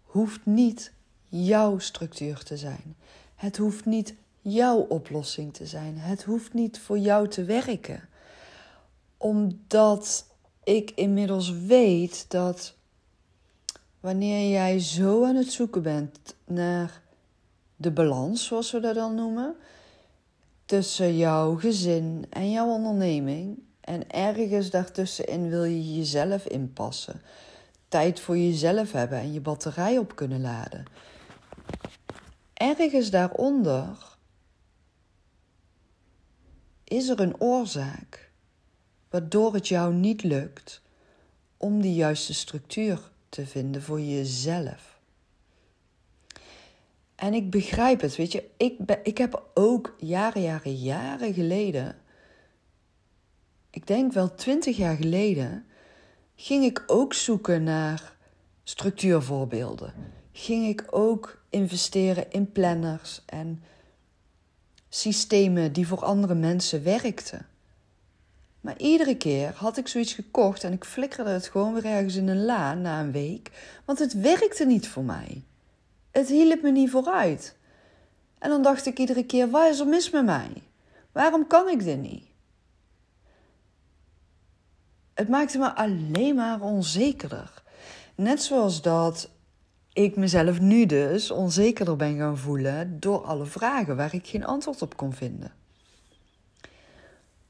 hoeft 0.02 0.46
niet 0.46 0.92
jouw 1.28 1.78
structuur 1.78 2.42
te 2.42 2.56
zijn. 2.56 2.96
Het 3.34 3.56
hoeft 3.56 3.84
niet 3.84 4.14
jouw 4.40 4.78
oplossing 4.78 5.54
te 5.54 5.66
zijn. 5.66 5.98
Het 5.98 6.22
hoeft 6.22 6.52
niet 6.52 6.78
voor 6.78 6.98
jou 6.98 7.28
te 7.28 7.44
werken. 7.44 8.08
Omdat 9.16 10.26
ik 10.64 10.90
inmiddels 10.94 11.52
weet 11.52 12.24
dat 12.28 12.74
wanneer 14.00 14.50
jij 14.50 14.78
zo 14.78 15.24
aan 15.24 15.36
het 15.36 15.52
zoeken 15.52 15.82
bent 15.82 16.34
naar 16.44 17.00
de 17.76 17.90
balans, 17.90 18.44
zoals 18.44 18.70
we 18.70 18.80
dat 18.80 18.94
dan 18.94 19.14
noemen, 19.14 19.56
tussen 20.64 21.16
jouw 21.16 21.56
gezin 21.56 22.24
en 22.30 22.50
jouw 22.50 22.68
onderneming. 22.68 23.58
En 23.80 24.10
ergens 24.10 24.70
daartussenin 24.70 25.48
wil 25.48 25.64
je 25.64 25.96
jezelf 25.96 26.46
inpassen. 26.46 27.22
Tijd 27.88 28.20
voor 28.20 28.38
jezelf 28.38 28.92
hebben 28.92 29.18
en 29.18 29.32
je 29.32 29.40
batterij 29.40 29.98
op 29.98 30.16
kunnen 30.16 30.40
laden. 30.40 30.84
Ergens 32.54 33.10
daaronder 33.10 34.09
is 36.90 37.08
er 37.08 37.20
een 37.20 37.40
oorzaak 37.40 38.30
waardoor 39.10 39.54
het 39.54 39.68
jou 39.68 39.94
niet 39.94 40.22
lukt 40.22 40.82
om 41.56 41.80
die 41.80 41.94
juiste 41.94 42.34
structuur 42.34 43.10
te 43.28 43.46
vinden 43.46 43.82
voor 43.82 44.00
jezelf. 44.00 44.98
En 47.14 47.34
ik 47.34 47.50
begrijp 47.50 48.00
het, 48.00 48.16
weet 48.16 48.32
je, 48.32 48.50
ik, 48.56 48.78
ben, 48.78 48.98
ik 49.02 49.18
heb 49.18 49.42
ook 49.54 49.94
jaren, 49.98 50.42
jaren, 50.42 50.74
jaren 50.74 51.34
geleden, 51.34 51.98
ik 53.70 53.86
denk 53.86 54.12
wel 54.12 54.34
twintig 54.34 54.76
jaar 54.76 54.96
geleden, 54.96 55.66
ging 56.34 56.64
ik 56.64 56.84
ook 56.86 57.14
zoeken 57.14 57.62
naar 57.62 58.16
structuurvoorbeelden. 58.62 59.94
Ging 60.32 60.66
ik 60.66 60.86
ook 60.90 61.42
investeren 61.48 62.30
in 62.30 62.52
planners 62.52 63.22
en 63.26 63.62
systemen 64.90 65.72
die 65.72 65.86
voor 65.86 66.04
andere 66.04 66.34
mensen 66.34 66.82
werkten. 66.82 67.46
Maar 68.60 68.78
iedere 68.78 69.16
keer 69.16 69.52
had 69.54 69.76
ik 69.76 69.88
zoiets 69.88 70.12
gekocht 70.12 70.64
en 70.64 70.72
ik 70.72 70.84
flikkerde 70.84 71.30
het 71.30 71.48
gewoon 71.48 71.74
weer 71.74 71.84
ergens 71.84 72.14
in 72.14 72.28
een 72.28 72.44
la 72.44 72.74
na 72.74 73.00
een 73.00 73.12
week, 73.12 73.50
want 73.84 73.98
het 73.98 74.12
werkte 74.12 74.64
niet 74.64 74.88
voor 74.88 75.04
mij. 75.04 75.42
Het 76.10 76.28
hielp 76.28 76.62
me 76.62 76.70
niet 76.70 76.90
vooruit. 76.90 77.56
En 78.38 78.50
dan 78.50 78.62
dacht 78.62 78.86
ik 78.86 78.98
iedere 78.98 79.24
keer: 79.24 79.50
waar 79.50 79.68
is 79.68 79.80
er 79.80 79.86
mis 79.86 80.10
met 80.10 80.24
mij? 80.24 80.62
Waarom 81.12 81.46
kan 81.46 81.68
ik 81.68 81.84
dit 81.84 81.98
niet? 81.98 82.24
Het 85.14 85.28
maakte 85.28 85.58
me 85.58 85.74
alleen 85.74 86.34
maar 86.34 86.60
onzekerder. 86.60 87.62
Net 88.14 88.42
zoals 88.42 88.82
dat 88.82 89.28
ik 90.04 90.16
mezelf 90.16 90.60
nu 90.60 90.86
dus 90.86 91.30
onzekerder 91.30 91.96
ben 91.96 92.16
gaan 92.16 92.38
voelen 92.38 93.00
door 93.00 93.24
alle 93.24 93.46
vragen 93.46 93.96
waar 93.96 94.14
ik 94.14 94.26
geen 94.26 94.44
antwoord 94.44 94.82
op 94.82 94.96
kon 94.96 95.12
vinden. 95.12 95.52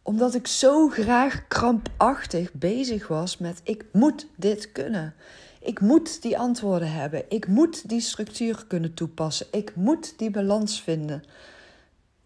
Omdat 0.03 0.35
ik 0.35 0.47
zo 0.47 0.89
graag 0.89 1.49
krampachtig 1.49 2.53
bezig 2.53 3.09
was 3.09 3.39
met 3.39 3.61
ik 3.65 3.85
moet 3.93 4.27
dit 4.37 4.73
kunnen. 4.73 5.15
Ik 5.61 5.81
moet 5.81 6.23
die 6.23 6.39
antwoorden 6.39 6.93
hebben. 6.93 7.25
Ik 7.29 7.47
moet 7.47 7.89
die 7.89 8.01
structuur 8.01 8.65
kunnen 8.67 8.95
toepassen. 8.95 9.47
Ik 9.51 9.77
moet 9.77 10.19
die 10.19 10.31
balans 10.31 10.83
vinden. 10.83 11.23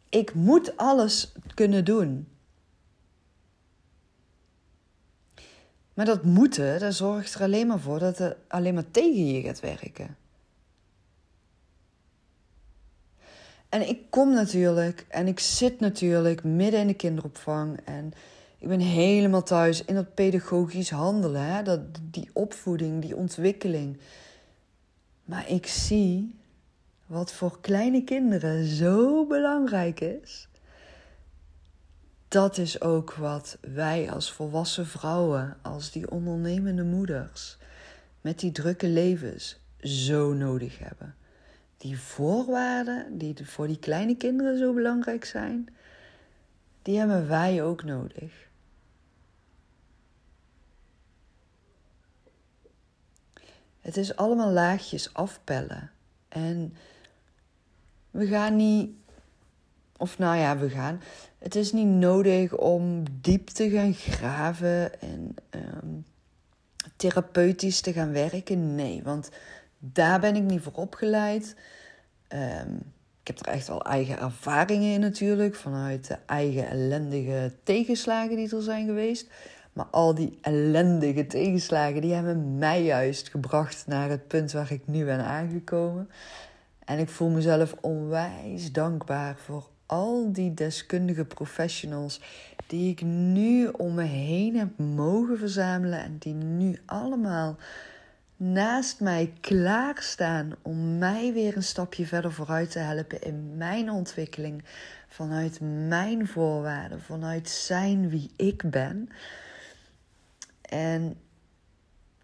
Ik 0.09 0.35
moet 0.35 0.77
alles 0.77 1.33
kunnen 1.55 1.85
doen. 1.85 2.29
Maar 5.95 6.05
dat 6.05 6.23
moeten, 6.23 6.81
dat 6.81 6.95
zorgt 6.95 7.35
er 7.35 7.43
alleen 7.43 7.67
maar 7.67 7.81
voor 7.81 7.99
dat 7.99 8.19
het 8.19 8.37
alleen 8.49 8.75
maar 8.75 8.91
tegen 8.91 9.27
je 9.27 9.43
gaat 9.43 9.61
werken. 9.61 10.17
En 13.69 13.89
ik 13.89 14.11
kom 14.11 14.33
natuurlijk 14.33 15.07
en 15.09 15.27
ik 15.27 15.41
zit 15.41 15.81
natuurlijk 15.81 16.45
midden 16.45 16.81
in 16.81 16.87
de 16.87 16.95
kinderopvang 16.95 17.81
en 17.85 18.13
ik 18.59 18.69
ben 18.69 18.81
helemaal 18.81 19.43
thuis 19.43 19.85
in 19.85 19.95
dat 19.95 20.15
pedagogisch 20.15 20.91
handelen, 20.91 21.47
hè? 21.47 21.63
Dat, 21.63 21.81
die 22.11 22.31
opvoeding, 22.33 23.03
die 23.03 23.17
ontwikkeling. 23.17 23.99
Maar 25.25 25.51
ik 25.51 25.67
zie 25.67 26.39
wat 27.07 27.33
voor 27.33 27.61
kleine 27.61 28.05
kinderen 28.05 28.65
zo 28.65 29.27
belangrijk 29.27 30.01
is. 30.01 30.49
Dat 32.35 32.59
is 32.59 32.81
ook 32.81 33.15
wat 33.15 33.59
wij 33.61 34.11
als 34.11 34.33
volwassen 34.33 34.87
vrouwen, 34.87 35.57
als 35.63 35.91
die 35.91 36.11
ondernemende 36.11 36.85
moeders, 36.85 37.57
met 38.21 38.39
die 38.39 38.53
drukke 38.53 38.87
levens 38.89 39.59
zo 39.79 40.33
nodig 40.33 40.79
hebben. 40.79 41.15
Die 41.77 41.99
voorwaarden 41.99 43.19
die 43.19 43.47
voor 43.47 43.67
die 43.67 43.79
kleine 43.79 44.17
kinderen 44.17 44.59
zo 44.59 44.73
belangrijk 44.73 45.25
zijn, 45.25 45.69
die 46.83 46.99
hebben 46.99 47.29
wij 47.29 47.63
ook 47.63 47.85
nodig. 47.85 48.49
Het 53.81 53.97
is 53.97 54.17
allemaal 54.17 54.51
laagjes 54.51 55.15
afpellen. 55.15 55.91
En 56.29 56.75
we 58.11 58.27
gaan 58.27 58.57
niet, 58.57 58.91
of 59.97 60.19
nou 60.19 60.37
ja, 60.37 60.59
we 60.59 60.71
gaan. 60.71 61.01
Het 61.39 61.55
is 61.55 61.73
niet 61.73 61.87
nodig 61.87 62.57
om 62.57 63.03
diep 63.21 63.49
te 63.49 63.71
gaan 63.71 63.95
graven 63.95 65.01
en 65.01 65.35
um, 65.51 66.05
therapeutisch 66.97 67.81
te 67.81 67.93
gaan 67.93 68.13
werken. 68.13 68.75
Nee, 68.75 69.03
want 69.03 69.31
daar 69.79 70.21
ben 70.21 70.37
ik 70.37 70.43
niet 70.43 70.63
voor 70.63 70.73
opgeleid. 70.73 71.57
Um, 72.29 72.93
ik 73.25 73.37
heb 73.37 73.47
er 73.47 73.53
echt 73.53 73.69
wel 73.69 73.85
eigen 73.85 74.19
ervaringen 74.19 74.93
in 74.93 75.01
natuurlijk, 75.01 75.55
vanuit 75.55 76.07
de 76.07 76.19
eigen 76.27 76.69
ellendige 76.69 77.53
tegenslagen 77.63 78.37
die 78.37 78.57
er 78.57 78.63
zijn 78.63 78.87
geweest. 78.87 79.31
Maar 79.73 79.87
al 79.91 80.15
die 80.15 80.39
ellendige 80.41 81.27
tegenslagen, 81.27 82.01
die 82.01 82.13
hebben 82.13 82.59
mij 82.59 82.83
juist 82.83 83.29
gebracht 83.29 83.87
naar 83.87 84.11
het 84.11 84.29
punt 84.29 84.53
waar 84.53 84.73
ik 84.73 84.87
nu 84.87 85.05
ben 85.05 85.25
aangekomen. 85.25 86.11
En 86.85 86.99
ik 86.99 87.09
voel 87.09 87.29
mezelf 87.29 87.75
onwijs 87.81 88.73
dankbaar 88.73 89.37
voor 89.37 89.69
al 89.95 90.33
die 90.33 90.55
deskundige 90.55 91.25
professionals 91.25 92.21
die 92.67 92.91
ik 92.91 93.03
nu 93.03 93.67
om 93.67 93.95
me 93.95 94.03
heen 94.03 94.57
heb 94.57 94.79
mogen 94.79 95.39
verzamelen 95.39 96.03
en 96.03 96.17
die 96.19 96.35
nu 96.35 96.79
allemaal 96.87 97.57
naast 98.37 99.01
mij 99.01 99.33
klaarstaan 99.41 100.53
om 100.63 100.99
mij 100.99 101.33
weer 101.33 101.57
een 101.57 101.63
stapje 101.63 102.07
verder 102.07 102.33
vooruit 102.33 102.71
te 102.71 102.79
helpen 102.79 103.23
in 103.23 103.57
mijn 103.57 103.91
ontwikkeling 103.91 104.65
vanuit 105.09 105.61
mijn 105.89 106.27
voorwaarden, 106.27 107.01
vanuit 107.01 107.49
zijn 107.49 108.09
wie 108.09 108.31
ik 108.37 108.71
ben. 108.71 109.09
En 110.63 111.17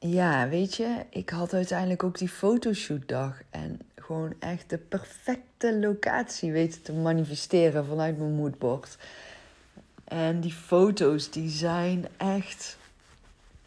ja, 0.00 0.48
weet 0.48 0.74
je, 0.74 1.04
ik 1.10 1.30
had 1.30 1.54
uiteindelijk 1.54 2.02
ook 2.02 2.18
die 2.18 2.28
fotoshootdag. 2.28 3.40
En 3.50 3.80
gewoon 3.94 4.34
echt 4.38 4.70
de 4.70 4.78
perfecte 4.78 5.78
locatie 5.78 6.52
weten 6.52 6.82
te 6.82 6.92
manifesteren 6.92 7.86
vanuit 7.86 8.18
mijn 8.18 8.34
moodboard. 8.34 8.96
En 10.04 10.40
die 10.40 10.52
foto's, 10.52 11.30
die 11.30 11.48
zijn 11.48 12.06
echt 12.16 12.76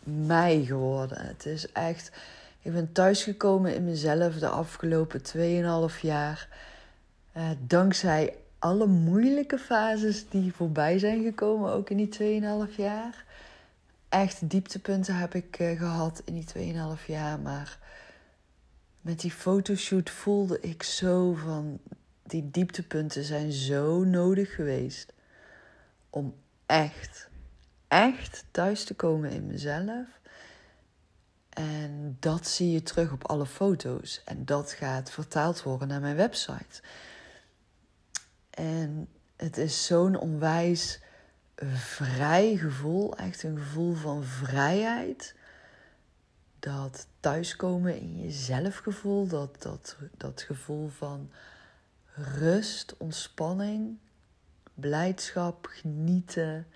mij 0.04 0.64
geworden. 0.66 1.26
Het 1.26 1.46
is 1.46 1.72
echt... 1.72 2.12
Ik 2.62 2.74
ben 2.74 2.92
thuisgekomen 2.92 3.76
in 3.76 3.86
mezelf 3.86 4.36
de 4.36 4.48
afgelopen 4.48 5.22
2,5 5.92 6.00
jaar. 6.02 6.48
Uh, 7.38 7.50
dankzij 7.60 8.36
alle 8.60 8.86
moeilijke 8.86 9.58
fases 9.58 10.30
die 10.30 10.54
voorbij 10.54 11.00
zijn 11.00 11.24
gekomen, 11.24 11.72
ook 11.72 11.90
in 11.90 11.98
die 11.98 12.42
2,5 12.70 12.76
jaar. 12.76 13.26
Echt 14.14 14.50
dieptepunten 14.50 15.16
heb 15.16 15.36
ik 15.36 15.60
uh, 15.60 15.78
gehad 15.78 16.22
in 16.26 16.34
die 16.34 16.74
2,5 17.00 17.06
jaar. 17.06 17.40
Maar 17.40 17.80
met 19.02 19.20
die 19.20 19.32
fotoshoot 19.32 20.10
voelde 20.10 20.60
ik 20.60 20.84
zo 20.84 21.34
van. 21.34 21.80
Die 22.24 22.50
dieptepunten 22.52 23.24
zijn 23.24 23.52
zo 23.52 24.04
nodig 24.04 24.56
geweest. 24.56 25.14
Om 26.10 26.36
echt, 26.66 27.30
echt 27.88 28.46
thuis 28.52 28.84
te 28.84 28.94
komen 28.94 29.32
in 29.32 29.48
mezelf. 29.48 30.08
En 31.50 32.18
dat 32.20 32.48
zie 32.48 32.72
je 32.72 32.84
terug 32.84 33.12
op 33.12 33.28
alle 33.28 33.46
foto's. 33.46 34.22
En 34.26 34.46
dat 34.46 34.72
gaat 34.72 35.12
vertaald 35.12 35.64
worden 35.64 35.88
naar 35.88 36.02
mijn 36.02 36.16
website. 36.16 36.82
En 38.50 39.08
het 39.36 39.58
is 39.58 39.86
zo'n 39.86 40.20
onwijs 40.20 41.00
vrij 41.74 42.56
gevoel, 42.56 43.18
echt 43.18 43.44
een 43.44 43.58
gevoel 43.58 43.94
van 43.94 44.24
vrijheid. 44.24 45.36
Dat 46.60 47.08
thuiskomen 47.20 48.00
in 48.00 48.22
je 48.22 48.32
zelfgevoel, 48.32 49.28
dat, 49.28 49.62
dat, 49.62 49.98
dat 50.18 50.42
gevoel 50.42 50.90
van 50.90 51.32
rust, 52.14 52.98
ontspanning, 52.98 53.98
blijdschap, 54.74 55.66
genieten. 55.70 56.68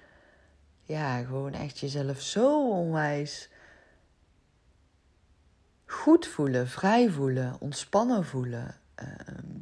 Ja, 0.83 1.23
gewoon 1.23 1.53
echt 1.53 1.79
jezelf 1.79 2.21
zo 2.21 2.69
onwijs 2.69 3.49
goed 5.85 6.27
voelen, 6.27 6.67
vrij 6.67 7.09
voelen, 7.09 7.55
ontspannen 7.59 8.25
voelen. 8.25 8.75
Ehm, 8.95 9.57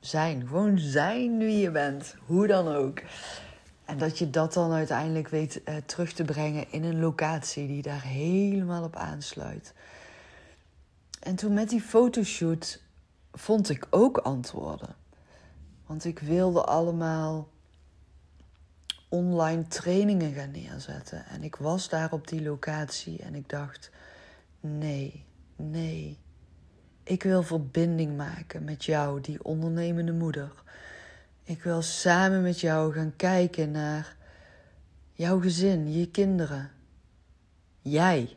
zijn, 0.00 0.46
gewoon 0.46 0.78
zijn 0.78 1.38
wie 1.38 1.58
je 1.58 1.70
bent, 1.70 2.16
hoe 2.26 2.46
dan 2.46 2.68
ook. 2.68 3.02
En 3.86 3.98
dat 3.98 4.18
je 4.18 4.30
dat 4.30 4.52
dan 4.52 4.72
uiteindelijk 4.72 5.28
weet 5.28 5.60
uh, 5.64 5.76
terug 5.76 6.12
te 6.12 6.24
brengen 6.24 6.72
in 6.72 6.84
een 6.84 7.00
locatie 7.00 7.66
die 7.66 7.82
daar 7.82 8.02
helemaal 8.02 8.84
op 8.84 8.96
aansluit. 8.96 9.74
En 11.20 11.36
toen 11.36 11.52
met 11.54 11.68
die 11.68 11.80
fotoshoot 11.80 12.82
vond 13.32 13.70
ik 13.70 13.86
ook 13.90 14.18
antwoorden. 14.18 14.94
Want 15.86 16.04
ik 16.04 16.18
wilde 16.18 16.64
allemaal 16.64 17.48
online 19.08 19.66
trainingen 19.66 20.32
gaan 20.32 20.50
neerzetten. 20.50 21.26
En 21.26 21.42
ik 21.42 21.56
was 21.56 21.88
daar 21.88 22.12
op 22.12 22.28
die 22.28 22.42
locatie 22.42 23.22
en 23.22 23.34
ik 23.34 23.48
dacht: 23.48 23.90
nee, 24.60 25.24
nee. 25.56 26.18
Ik 27.02 27.22
wil 27.22 27.42
verbinding 27.42 28.16
maken 28.16 28.64
met 28.64 28.84
jou, 28.84 29.20
die 29.20 29.44
ondernemende 29.44 30.12
moeder. 30.12 30.52
Ik 31.46 31.62
wil 31.62 31.82
samen 31.82 32.42
met 32.42 32.60
jou 32.60 32.92
gaan 32.92 33.16
kijken 33.16 33.70
naar 33.70 34.16
jouw 35.12 35.40
gezin, 35.40 35.92
je 35.92 36.10
kinderen. 36.10 36.70
Jij, 37.80 38.36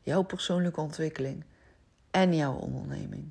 jouw 0.00 0.22
persoonlijke 0.22 0.80
ontwikkeling 0.80 1.44
en 2.10 2.34
jouw 2.34 2.54
onderneming. 2.54 3.30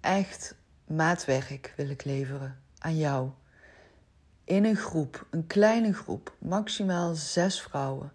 Echt 0.00 0.54
maatwerk 0.86 1.72
wil 1.76 1.88
ik 1.88 2.04
leveren 2.04 2.58
aan 2.78 2.96
jou. 2.96 3.30
In 4.44 4.64
een 4.64 4.76
groep, 4.76 5.26
een 5.30 5.46
kleine 5.46 5.92
groep, 5.92 6.36
maximaal 6.38 7.14
zes 7.14 7.62
vrouwen 7.62 8.12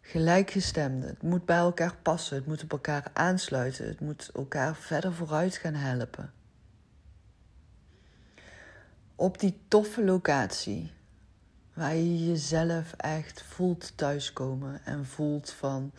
gelijkgestemden. 0.00 1.08
Het 1.08 1.22
moet 1.22 1.44
bij 1.44 1.56
elkaar 1.56 1.96
passen, 2.02 2.36
het 2.36 2.46
moet 2.46 2.62
op 2.62 2.72
elkaar 2.72 3.10
aansluiten, 3.12 3.86
het 3.86 4.00
moet 4.00 4.30
elkaar 4.34 4.76
verder 4.76 5.12
vooruit 5.12 5.56
gaan 5.56 5.74
helpen. 5.74 6.32
Op 9.20 9.38
die 9.38 9.60
toffe 9.68 10.04
locatie, 10.04 10.92
waar 11.72 11.94
je 11.94 12.26
jezelf 12.26 12.92
echt 12.92 13.42
voelt 13.42 13.96
thuiskomen 13.96 14.84
en 14.84 15.06
voelt 15.06 15.50
van: 15.50 15.92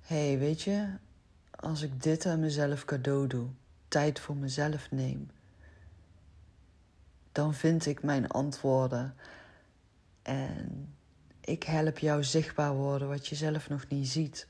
hé, 0.00 0.28
hey, 0.28 0.38
weet 0.38 0.62
je, 0.62 0.88
als 1.50 1.82
ik 1.82 2.02
dit 2.02 2.26
aan 2.26 2.40
mezelf 2.40 2.84
cadeau 2.84 3.26
doe, 3.26 3.46
tijd 3.88 4.20
voor 4.20 4.36
mezelf 4.36 4.90
neem, 4.90 5.30
dan 7.32 7.54
vind 7.54 7.86
ik 7.86 8.02
mijn 8.02 8.28
antwoorden. 8.28 9.14
En 10.22 10.94
ik 11.40 11.62
help 11.62 11.98
jou 11.98 12.24
zichtbaar 12.24 12.74
worden 12.74 13.08
wat 13.08 13.26
je 13.26 13.34
zelf 13.34 13.68
nog 13.68 13.88
niet 13.88 14.08
ziet. 14.08 14.46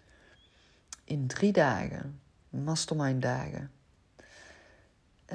In 1.05 1.27
drie 1.27 1.53
dagen, 1.53 2.21
mastermind 2.49 3.23
dagen. 3.23 3.71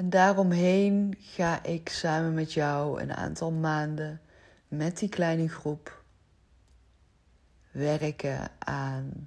En 0.00 0.10
daaromheen 0.10 1.14
ga 1.18 1.62
ik 1.62 1.88
samen 1.88 2.34
met 2.34 2.52
jou 2.52 3.00
een 3.00 3.12
aantal 3.14 3.52
maanden 3.52 4.20
met 4.68 4.98
die 4.98 5.08
kleine 5.08 5.48
groep 5.48 6.04
werken 7.70 8.50
aan 8.58 9.24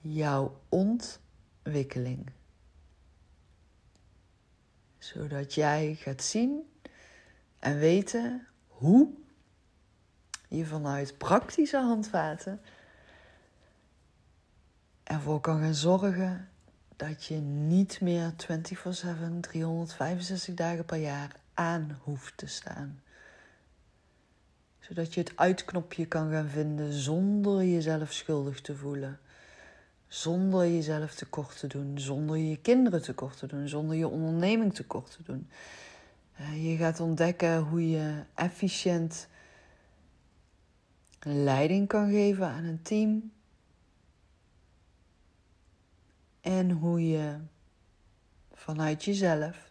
jouw 0.00 0.60
ontwikkeling. 0.68 2.30
Zodat 4.98 5.54
jij 5.54 5.94
gaat 5.94 6.22
zien 6.22 6.72
en 7.58 7.78
weten 7.78 8.46
hoe 8.66 9.14
je 10.48 10.66
vanuit 10.66 11.18
praktische 11.18 11.78
handvaten 11.78 12.60
ervoor 15.02 15.40
kan 15.40 15.60
gaan 15.60 15.74
zorgen 15.74 16.48
dat 16.96 17.24
je 17.24 17.34
niet 17.40 18.00
meer 18.00 18.32
24/7, 18.36 19.40
365 19.40 20.54
dagen 20.54 20.84
per 20.84 20.98
jaar 20.98 21.36
aan 21.54 21.98
hoeft 22.02 22.36
te 22.36 22.46
staan. 22.46 23.00
Zodat 24.80 25.14
je 25.14 25.20
het 25.20 25.32
uitknopje 25.36 26.06
kan 26.06 26.30
gaan 26.30 26.48
vinden 26.48 26.92
zonder 26.92 27.64
jezelf 27.64 28.12
schuldig 28.12 28.60
te 28.60 28.76
voelen. 28.76 29.18
Zonder 30.08 30.66
jezelf 30.66 31.14
tekort 31.14 31.58
te 31.58 31.66
doen, 31.66 31.98
zonder 31.98 32.36
je 32.36 32.56
kinderen 32.56 33.02
tekort 33.02 33.38
te 33.38 33.46
doen, 33.46 33.68
zonder 33.68 33.96
je 33.96 34.08
onderneming 34.08 34.74
tekort 34.74 35.10
te 35.10 35.22
doen. 35.22 35.48
Eh, 36.36 36.70
je 36.70 36.76
gaat 36.76 37.00
ontdekken 37.00 37.58
hoe 37.58 37.90
je 37.90 38.22
efficiënt 38.34 39.28
leiding 41.20 41.88
kan 41.88 42.10
geven 42.10 42.46
aan 42.46 42.64
een 42.64 42.82
team. 42.82 43.32
En 46.46 46.70
hoe 46.70 47.08
je 47.08 47.38
vanuit 48.52 49.04
jezelf 49.04 49.70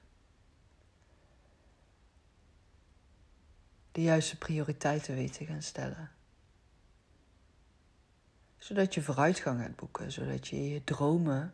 de 3.92 4.02
juiste 4.02 4.38
prioriteiten 4.38 5.16
weet 5.16 5.34
te 5.34 5.46
gaan 5.46 5.62
stellen. 5.62 6.12
Zodat 8.58 8.94
je 8.94 9.02
vooruitgang 9.02 9.62
gaat 9.62 9.76
boeken, 9.76 10.12
zodat 10.12 10.48
je 10.48 10.70
je 10.70 10.84
dromen 10.84 11.54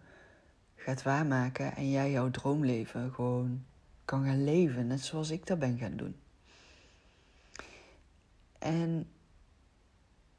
gaat 0.75 1.01
waarmaken 1.01 1.75
en 1.75 1.89
jij 1.91 2.11
jouw 2.11 2.31
droomleven 2.31 3.13
gewoon 3.13 3.65
kan 4.05 4.25
gaan 4.25 4.43
leven, 4.43 4.87
net 4.87 5.01
zoals 5.01 5.29
ik 5.29 5.47
dat 5.47 5.59
ben 5.59 5.77
gaan 5.77 5.97
doen. 5.97 6.15
En 8.59 9.07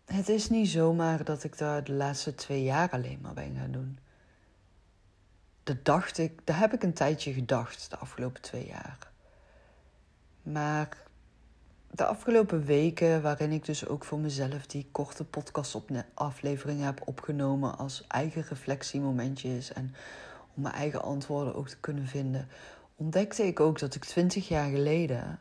het 0.05 0.29
is 0.29 0.49
niet 0.49 0.68
zomaar 0.68 1.25
dat 1.25 1.45
ik 1.45 1.59
dat 1.59 1.87
de 1.87 1.92
laatste 1.92 2.35
twee 2.35 2.62
jaar 2.62 2.90
alleen 2.90 3.18
maar 3.21 3.35
ben 3.35 3.57
gaan 3.57 3.73
doen. 3.73 3.99
Dat 5.62 5.85
dacht 5.85 6.18
ik, 6.18 6.40
daar 6.44 6.59
heb 6.59 6.72
ik 6.72 6.83
een 6.83 6.92
tijdje 6.92 7.33
gedacht 7.33 7.90
de 7.90 7.96
afgelopen 7.96 8.42
twee 8.42 8.66
jaar. 8.66 8.98
Maar 10.42 10.96
de 11.90 12.05
afgelopen 12.05 12.64
weken, 12.64 13.22
waarin 13.22 13.53
ik 13.53 13.64
dus 13.64 13.87
ook 13.87 14.05
voor 14.05 14.18
mezelf 14.18 14.66
die 14.66 14.88
korte 14.92 15.25
podcast-afleveringen 15.25 16.85
heb 16.85 17.03
opgenomen 17.05 17.79
als 17.79 18.05
eigen 18.09 18.44
reflectiemomentjes 18.48 19.72
en 19.72 19.94
om 20.55 20.62
mijn 20.62 20.75
eigen 20.75 21.03
antwoorden 21.03 21.55
ook 21.55 21.68
te 21.68 21.79
kunnen 21.81 22.07
vinden, 22.07 22.48
ontdekte 22.96 23.46
ik 23.46 23.61
ook 23.61 23.79
dat 23.79 23.94
ik 23.94 24.05
twintig 24.05 24.48
jaar 24.48 24.70
geleden 24.70 25.38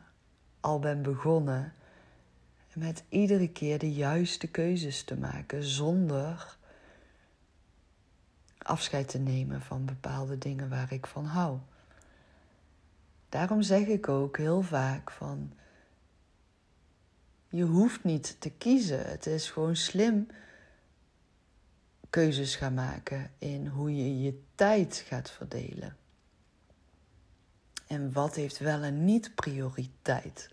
al 0.60 0.78
ben 0.78 1.02
begonnen 1.02 1.72
met 2.74 3.02
iedere 3.08 3.48
keer 3.48 3.78
de 3.78 3.92
juiste 3.92 4.46
keuzes 4.46 5.02
te 5.02 5.16
maken 5.16 5.62
zonder 5.62 6.56
afscheid 8.62 9.08
te 9.08 9.18
nemen 9.18 9.62
van 9.62 9.84
bepaalde 9.84 10.38
dingen 10.38 10.68
waar 10.68 10.92
ik 10.92 11.06
van 11.06 11.24
hou. 11.24 11.58
Daarom 13.28 13.62
zeg 13.62 13.86
ik 13.86 14.08
ook 14.08 14.36
heel 14.36 14.62
vaak 14.62 15.10
van 15.10 15.52
je 17.48 17.64
hoeft 17.64 18.04
niet 18.04 18.40
te 18.40 18.50
kiezen. 18.50 19.06
Het 19.08 19.26
is 19.26 19.50
gewoon 19.50 19.76
slim 19.76 20.26
keuzes 22.10 22.56
gaan 22.56 22.74
maken 22.74 23.30
in 23.38 23.66
hoe 23.66 23.96
je 23.96 24.22
je 24.22 24.42
tijd 24.54 25.04
gaat 25.06 25.30
verdelen. 25.30 25.96
En 27.86 28.12
wat 28.12 28.34
heeft 28.34 28.58
wel 28.58 28.82
en 28.82 29.04
niet 29.04 29.34
prioriteit? 29.34 30.50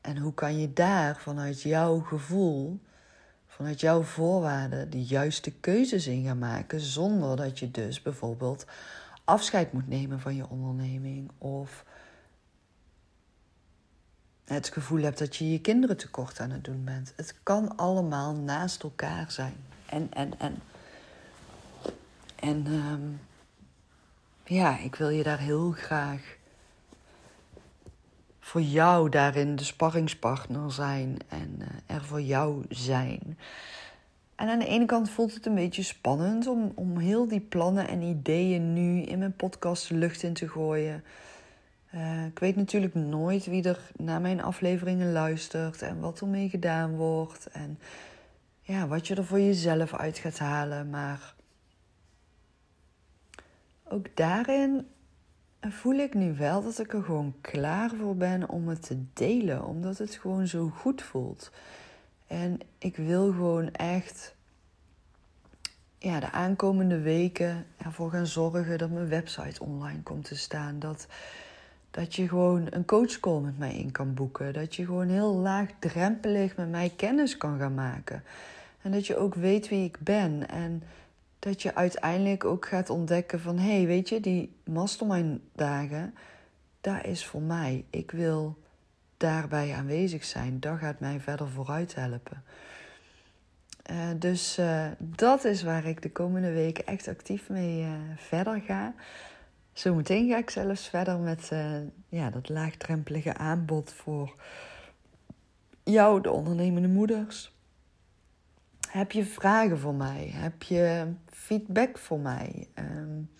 En 0.00 0.18
hoe 0.18 0.34
kan 0.34 0.58
je 0.58 0.72
daar 0.72 1.16
vanuit 1.16 1.62
jouw 1.62 2.00
gevoel, 2.00 2.80
vanuit 3.56 3.80
jouw 3.80 4.02
voorwaarden 4.02 4.90
de 4.90 5.04
juiste 5.04 5.52
keuzes 5.52 6.06
in 6.06 6.24
gaan 6.24 6.38
maken, 6.38 6.80
zonder 6.80 7.36
dat 7.36 7.58
je 7.58 7.70
dus 7.70 8.02
bijvoorbeeld 8.02 8.66
afscheid 9.24 9.72
moet 9.72 9.88
nemen 9.88 10.20
van 10.20 10.36
je 10.36 10.48
onderneming 10.48 11.30
of 11.38 11.84
het 14.44 14.68
gevoel 14.68 15.02
hebt 15.02 15.18
dat 15.18 15.36
je 15.36 15.52
je 15.52 15.60
kinderen 15.60 15.96
tekort 15.96 16.40
aan 16.40 16.50
het 16.50 16.64
doen 16.64 16.84
bent. 16.84 17.12
Het 17.16 17.34
kan 17.42 17.76
allemaal 17.76 18.34
naast 18.34 18.82
elkaar 18.82 19.30
zijn. 19.30 19.56
En, 19.86 20.12
en, 20.12 20.38
en. 20.38 20.58
En 22.36 22.66
ehm, 22.66 23.08
ja, 24.54 24.78
ik 24.78 24.94
wil 24.94 25.08
je 25.08 25.22
daar 25.22 25.38
heel 25.38 25.70
graag 25.70 26.36
voor 28.46 28.60
jou 28.60 29.08
daarin 29.08 29.56
de 29.56 29.64
sparringspartner 29.64 30.72
zijn 30.72 31.16
en 31.28 31.58
uh, 31.58 31.96
er 31.96 32.04
voor 32.04 32.20
jou 32.20 32.64
zijn. 32.68 33.38
En 34.34 34.48
aan 34.48 34.58
de 34.58 34.66
ene 34.66 34.84
kant 34.84 35.10
voelt 35.10 35.34
het 35.34 35.46
een 35.46 35.54
beetje 35.54 35.82
spannend 35.82 36.46
om, 36.46 36.72
om 36.74 36.98
heel 36.98 37.28
die 37.28 37.40
plannen 37.40 37.88
en 37.88 38.02
ideeën 38.02 38.72
nu 38.72 39.02
in 39.02 39.18
mijn 39.18 39.36
podcast 39.36 39.90
lucht 39.90 40.22
in 40.22 40.32
te 40.32 40.48
gooien. 40.48 41.04
Uh, 41.94 42.26
ik 42.26 42.38
weet 42.38 42.56
natuurlijk 42.56 42.94
nooit 42.94 43.46
wie 43.46 43.62
er 43.62 43.90
naar 43.96 44.20
mijn 44.20 44.42
afleveringen 44.42 45.12
luistert 45.12 45.82
en 45.82 46.00
wat 46.00 46.20
er 46.20 46.26
mee 46.26 46.48
gedaan 46.48 46.96
wordt 46.96 47.46
en 47.46 47.78
ja, 48.60 48.86
wat 48.86 49.06
je 49.06 49.14
er 49.14 49.24
voor 49.24 49.40
jezelf 49.40 49.94
uit 49.94 50.18
gaat 50.18 50.38
halen. 50.38 50.90
Maar 50.90 51.34
ook 53.88 54.16
daarin 54.16 54.86
voel 55.60 55.94
ik 55.94 56.14
nu 56.14 56.34
wel 56.36 56.62
dat 56.62 56.78
ik 56.78 56.92
er 56.94 57.02
gewoon 57.02 57.34
klaar 57.40 57.90
voor 57.90 58.16
ben 58.16 58.48
om 58.48 58.68
het 58.68 58.82
te 58.82 59.02
delen, 59.12 59.64
omdat 59.64 59.98
het 59.98 60.14
gewoon 60.14 60.46
zo 60.46 60.68
goed 60.68 61.02
voelt. 61.02 61.50
En 62.26 62.58
ik 62.78 62.96
wil 62.96 63.32
gewoon 63.32 63.70
echt 63.72 64.34
ja, 65.98 66.20
de 66.20 66.30
aankomende 66.30 67.00
weken 67.00 67.66
ervoor 67.76 68.10
gaan 68.10 68.26
zorgen 68.26 68.78
dat 68.78 68.90
mijn 68.90 69.08
website 69.08 69.62
online 69.62 70.02
komt 70.02 70.24
te 70.24 70.36
staan. 70.36 70.78
Dat, 70.78 71.06
dat 71.90 72.14
je 72.14 72.28
gewoon 72.28 72.66
een 72.70 72.84
coachcall 72.84 73.40
met 73.40 73.58
mij 73.58 73.74
in 73.74 73.90
kan 73.90 74.14
boeken. 74.14 74.52
Dat 74.52 74.74
je 74.74 74.84
gewoon 74.84 75.08
heel 75.08 75.34
laagdrempelig 75.34 76.56
met 76.56 76.70
mij 76.70 76.92
kennis 76.96 77.36
kan 77.36 77.58
gaan 77.58 77.74
maken. 77.74 78.22
En 78.82 78.92
dat 78.92 79.06
je 79.06 79.16
ook 79.16 79.34
weet 79.34 79.68
wie 79.68 79.84
ik 79.84 79.98
ben. 80.00 80.48
En 80.48 80.82
dat 81.38 81.62
je 81.62 81.74
uiteindelijk 81.74 82.44
ook 82.44 82.66
gaat 82.66 82.90
ontdekken 82.90 83.40
van... 83.40 83.58
hé, 83.58 83.76
hey, 83.76 83.86
weet 83.86 84.08
je, 84.08 84.20
die 84.20 84.56
mastermind 84.64 85.40
dagen, 85.54 86.14
daar 86.80 87.06
is 87.06 87.26
voor 87.26 87.42
mij. 87.42 87.84
Ik 87.90 88.10
wil 88.10 88.58
daarbij 89.16 89.74
aanwezig 89.74 90.24
zijn. 90.24 90.60
Dat 90.60 90.78
gaat 90.78 91.00
mij 91.00 91.20
verder 91.20 91.48
vooruit 91.48 91.94
helpen. 91.94 92.42
Uh, 93.90 94.08
dus 94.16 94.58
uh, 94.58 94.86
dat 94.98 95.44
is 95.44 95.62
waar 95.62 95.84
ik 95.84 96.02
de 96.02 96.10
komende 96.10 96.52
weken 96.52 96.86
echt 96.86 97.08
actief 97.08 97.48
mee 97.48 97.82
uh, 97.82 97.90
verder 98.16 98.60
ga. 98.60 98.94
Zometeen 99.72 100.28
ga 100.28 100.36
ik 100.36 100.50
zelfs 100.50 100.88
verder 100.88 101.18
met 101.18 101.50
ja, 102.08 102.30
dat 102.30 102.48
laagdrempelige 102.48 103.36
aanbod 103.36 103.92
voor 103.92 104.34
jou, 105.82 106.20
de 106.20 106.30
ondernemende 106.30 106.88
moeders. 106.88 107.55
Heb 108.96 109.12
je 109.12 109.24
vragen 109.24 109.78
voor 109.78 109.94
mij? 109.94 110.30
Heb 110.32 110.62
je 110.62 111.06
feedback 111.30 111.98
voor 111.98 112.18
mij? 112.18 112.66
Um, 112.74 113.30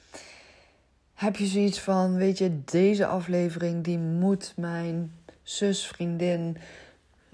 heb 1.15 1.37
je 1.37 1.47
zoiets 1.47 1.81
van, 1.81 2.17
weet 2.17 2.39
je, 2.39 2.65
deze 2.65 3.07
aflevering 3.07 3.85
die 3.85 3.99
moet 3.99 4.53
mijn 4.57 5.13
zus, 5.43 5.87
vriendin, 5.87 6.57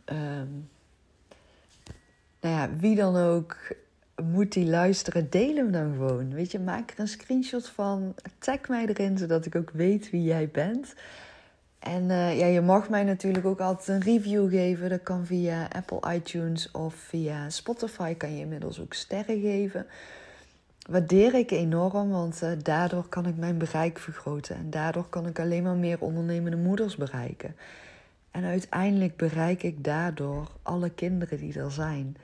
um, 0.04 0.68
nou 2.40 2.54
ja, 2.54 2.70
wie 2.76 2.96
dan 2.96 3.16
ook 3.16 3.56
moet 4.22 4.52
die 4.52 4.66
luisteren, 4.66 5.30
deel 5.30 5.56
hem 5.56 5.72
dan 5.72 5.92
gewoon. 5.92 6.34
Weet 6.34 6.50
je, 6.50 6.58
maak 6.58 6.90
er 6.90 7.00
een 7.00 7.08
screenshot 7.08 7.68
van, 7.68 8.14
tag 8.38 8.68
mij 8.68 8.86
erin, 8.86 9.18
zodat 9.18 9.46
ik 9.46 9.54
ook 9.54 9.70
weet 9.70 10.10
wie 10.10 10.22
jij 10.22 10.48
bent. 10.48 10.94
En 11.82 12.02
uh, 12.02 12.38
ja, 12.38 12.46
je 12.46 12.60
mag 12.60 12.88
mij 12.88 13.04
natuurlijk 13.04 13.46
ook 13.46 13.60
altijd 13.60 13.88
een 13.88 14.12
review 14.12 14.50
geven. 14.50 14.90
Dat 14.90 15.02
kan 15.02 15.26
via 15.26 15.68
Apple 15.72 16.14
iTunes 16.14 16.70
of 16.70 16.94
via 16.94 17.50
Spotify 17.50 18.14
kan 18.14 18.34
je 18.34 18.40
inmiddels 18.40 18.80
ook 18.80 18.94
sterren 18.94 19.40
geven. 19.40 19.86
Waardeer 20.90 21.34
ik 21.34 21.50
enorm, 21.50 22.10
want 22.10 22.42
uh, 22.42 22.50
daardoor 22.62 23.08
kan 23.08 23.26
ik 23.26 23.36
mijn 23.36 23.58
bereik 23.58 23.98
vergroten. 23.98 24.56
En 24.56 24.70
daardoor 24.70 25.08
kan 25.08 25.26
ik 25.26 25.38
alleen 25.38 25.62
maar 25.62 25.76
meer 25.76 26.00
ondernemende 26.00 26.56
moeders 26.56 26.96
bereiken. 26.96 27.56
En 28.30 28.44
uiteindelijk 28.44 29.16
bereik 29.16 29.62
ik 29.62 29.84
daardoor 29.84 30.50
alle 30.62 30.90
kinderen 30.90 31.38
die 31.38 31.58
er 31.58 31.70
zijn. 31.70 32.16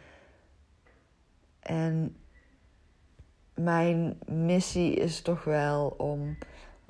En 1.60 2.16
mijn 3.54 4.18
missie 4.26 4.94
is 4.94 5.20
toch 5.20 5.44
wel 5.44 5.94
om 5.96 6.36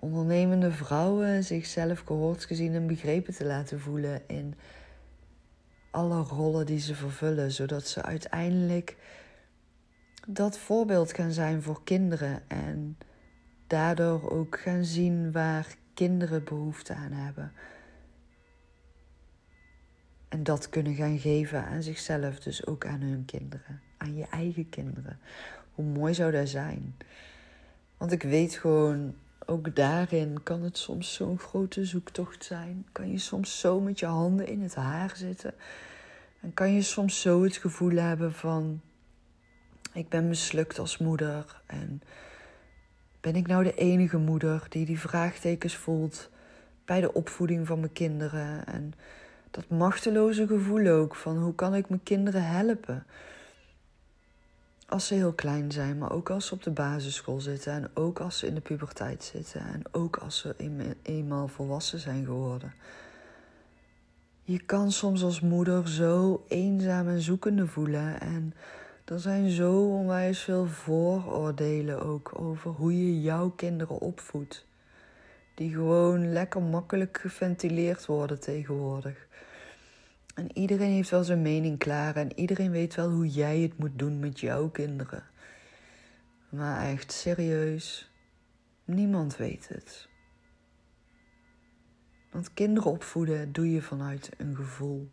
ondernemende 0.00 0.72
vrouwen 0.72 1.44
zichzelf 1.44 2.00
gehoord, 2.00 2.44
gezien 2.44 2.74
en 2.74 2.86
begrepen 2.86 3.34
te 3.34 3.44
laten 3.44 3.80
voelen 3.80 4.22
in 4.26 4.54
alle 5.90 6.22
rollen 6.22 6.66
die 6.66 6.78
ze 6.78 6.94
vervullen, 6.94 7.52
zodat 7.52 7.86
ze 7.86 8.02
uiteindelijk 8.02 8.96
dat 10.28 10.58
voorbeeld 10.58 11.12
gaan 11.12 11.32
zijn 11.32 11.62
voor 11.62 11.84
kinderen 11.84 12.42
en 12.48 12.98
daardoor 13.66 14.30
ook 14.30 14.58
gaan 14.58 14.84
zien 14.84 15.32
waar 15.32 15.76
kinderen 15.94 16.44
behoefte 16.44 16.94
aan 16.94 17.12
hebben. 17.12 17.52
En 20.28 20.42
dat 20.42 20.68
kunnen 20.68 20.94
gaan 20.94 21.18
geven 21.18 21.64
aan 21.64 21.82
zichzelf, 21.82 22.38
dus 22.38 22.66
ook 22.66 22.86
aan 22.86 23.00
hun 23.00 23.24
kinderen, 23.24 23.80
aan 23.96 24.14
je 24.14 24.26
eigen 24.30 24.68
kinderen. 24.68 25.18
Hoe 25.74 25.84
mooi 25.84 26.14
zou 26.14 26.32
dat 26.32 26.48
zijn? 26.48 26.96
Want 27.96 28.12
ik 28.12 28.22
weet 28.22 28.54
gewoon, 28.54 29.14
ook 29.50 29.76
daarin 29.76 30.42
kan 30.42 30.62
het 30.62 30.78
soms 30.78 31.14
zo'n 31.14 31.38
grote 31.38 31.84
zoektocht 31.84 32.44
zijn. 32.44 32.86
Kan 32.92 33.10
je 33.10 33.18
soms 33.18 33.60
zo 33.60 33.80
met 33.80 33.98
je 33.98 34.06
handen 34.06 34.46
in 34.46 34.62
het 34.62 34.74
haar 34.74 35.12
zitten. 35.16 35.54
En 36.40 36.54
kan 36.54 36.72
je 36.72 36.82
soms 36.82 37.20
zo 37.20 37.42
het 37.42 37.56
gevoel 37.56 37.96
hebben 37.96 38.32
van: 38.32 38.80
ik 39.92 40.08
ben 40.08 40.28
mislukt 40.28 40.78
als 40.78 40.98
moeder. 40.98 41.62
En 41.66 42.02
ben 43.20 43.36
ik 43.36 43.46
nou 43.46 43.64
de 43.64 43.74
enige 43.74 44.18
moeder 44.18 44.66
die 44.68 44.86
die 44.86 45.00
vraagtekens 45.00 45.76
voelt 45.76 46.30
bij 46.84 47.00
de 47.00 47.12
opvoeding 47.12 47.66
van 47.66 47.80
mijn 47.80 47.92
kinderen? 47.92 48.66
En 48.66 48.94
dat 49.50 49.68
machteloze 49.68 50.46
gevoel 50.46 50.86
ook 50.86 51.14
van 51.14 51.38
hoe 51.38 51.54
kan 51.54 51.74
ik 51.74 51.88
mijn 51.88 52.02
kinderen 52.02 52.44
helpen? 52.44 53.06
Als 54.90 55.06
ze 55.06 55.14
heel 55.14 55.32
klein 55.32 55.72
zijn, 55.72 55.98
maar 55.98 56.12
ook 56.12 56.30
als 56.30 56.46
ze 56.46 56.54
op 56.54 56.62
de 56.62 56.70
basisschool 56.70 57.40
zitten 57.40 57.72
en 57.72 57.90
ook 57.94 58.20
als 58.20 58.38
ze 58.38 58.46
in 58.46 58.54
de 58.54 58.60
puberteit 58.60 59.24
zitten 59.24 59.60
en 59.60 59.82
ook 59.90 60.16
als 60.16 60.38
ze 60.38 60.54
eenmaal 61.02 61.48
volwassen 61.48 61.98
zijn 61.98 62.24
geworden. 62.24 62.72
Je 64.42 64.58
kan 64.58 64.92
soms 64.92 65.22
als 65.22 65.40
moeder 65.40 65.88
zo 65.88 66.44
eenzaam 66.48 67.08
en 67.08 67.20
zoekende 67.20 67.66
voelen 67.66 68.20
en 68.20 68.54
er 69.04 69.20
zijn 69.20 69.50
zo 69.50 69.72
onwijs 69.72 70.40
veel 70.40 70.66
vooroordelen 70.66 72.02
ook 72.02 72.40
over 72.40 72.70
hoe 72.70 73.06
je 73.06 73.20
jouw 73.20 73.50
kinderen 73.50 73.98
opvoedt. 73.98 74.66
Die 75.54 75.72
gewoon 75.72 76.32
lekker 76.32 76.62
makkelijk 76.62 77.18
geventileerd 77.20 78.06
worden 78.06 78.40
tegenwoordig. 78.40 79.27
En 80.38 80.58
iedereen 80.58 80.90
heeft 80.90 81.10
wel 81.10 81.24
zijn 81.24 81.42
mening 81.42 81.78
klaar 81.78 82.16
en 82.16 82.38
iedereen 82.38 82.70
weet 82.70 82.94
wel 82.94 83.10
hoe 83.10 83.28
jij 83.28 83.58
het 83.58 83.78
moet 83.78 83.98
doen 83.98 84.18
met 84.18 84.40
jouw 84.40 84.68
kinderen. 84.68 85.24
Maar 86.48 86.86
echt 86.86 87.12
serieus, 87.12 88.10
niemand 88.84 89.36
weet 89.36 89.68
het. 89.68 90.08
Want 92.30 92.54
kinderen 92.54 92.90
opvoeden 92.90 93.52
doe 93.52 93.70
je 93.72 93.82
vanuit 93.82 94.30
een 94.36 94.56
gevoel. 94.56 95.10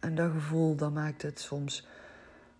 En 0.00 0.14
dat 0.14 0.32
gevoel, 0.32 0.76
dat 0.76 0.92
maakt 0.92 1.22
het 1.22 1.40
soms 1.40 1.86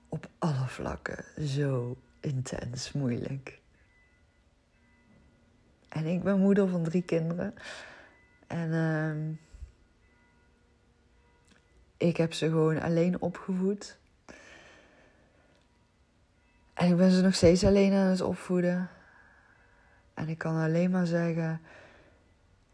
op 0.09 0.31
alle 0.39 0.69
vlakken 0.69 1.25
zo 1.47 1.97
intens 2.21 2.93
moeilijk. 2.93 3.61
En 5.89 6.07
ik 6.07 6.23
ben 6.23 6.39
moeder 6.39 6.69
van 6.69 6.83
drie 6.83 7.03
kinderen. 7.03 7.55
En 8.47 8.69
uh, 8.71 9.48
ik 11.99 12.17
heb 12.17 12.33
ze 12.33 12.49
gewoon 12.49 12.81
alleen 12.81 13.21
opgevoed. 13.21 13.99
En 16.75 16.89
ik 16.91 16.97
ben 16.97 17.11
ze 17.11 17.23
nog 17.23 17.35
steeds 17.35 17.65
alleen 17.65 17.93
aan 17.93 18.07
het 18.07 18.21
opvoeden. 18.21 18.91
En 20.15 20.29
ik 20.29 20.39
kan 20.39 20.57
alleen 20.57 20.91
maar 20.91 21.07
zeggen, 21.07 21.61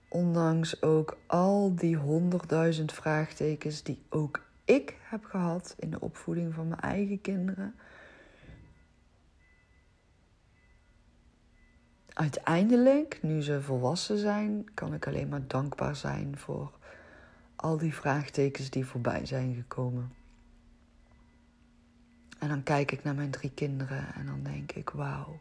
ondanks 0.09 0.83
ook 0.83 1.19
al 1.27 1.75
die 1.75 1.97
honderdduizend 1.97 2.93
vraagtekens 2.93 3.83
die 3.83 4.03
ook 4.09 4.43
ik 4.65 4.97
heb 5.03 5.25
gehad 5.25 5.75
in 5.79 5.91
de 5.91 6.01
opvoeding 6.01 6.55
van 6.55 6.69
mijn 6.69 6.81
eigen 6.81 7.21
kinderen. 7.21 7.75
Uiteindelijk, 12.09 13.19
nu 13.23 13.43
ze 13.43 13.63
volwassen 13.63 14.19
zijn, 14.19 14.65
kan 14.75 14.95
ik 14.95 15.07
alleen 15.07 15.29
maar 15.29 15.47
dankbaar 15.47 15.97
zijn 15.97 16.39
voor 16.39 16.73
al 17.57 17.79
die 17.79 17.95
vraagtekens 17.95 18.71
die 18.71 18.87
voorbij 18.87 19.27
zijn 19.27 19.55
gekomen. 19.55 20.13
En 22.39 22.49
dan 22.49 22.63
kijk 22.63 22.93
ik 22.93 23.05
naar 23.05 23.15
mijn 23.15 23.31
drie 23.31 23.51
kinderen 23.51 24.15
en 24.15 24.27
dan 24.27 24.43
denk 24.43 24.73
ik: 24.73 24.91
wauw. 24.91 25.41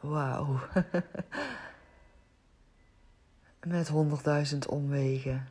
Wauw. 0.00 0.60
Met 3.66 3.88
honderdduizend 3.88 4.66
omwegen 4.66 5.48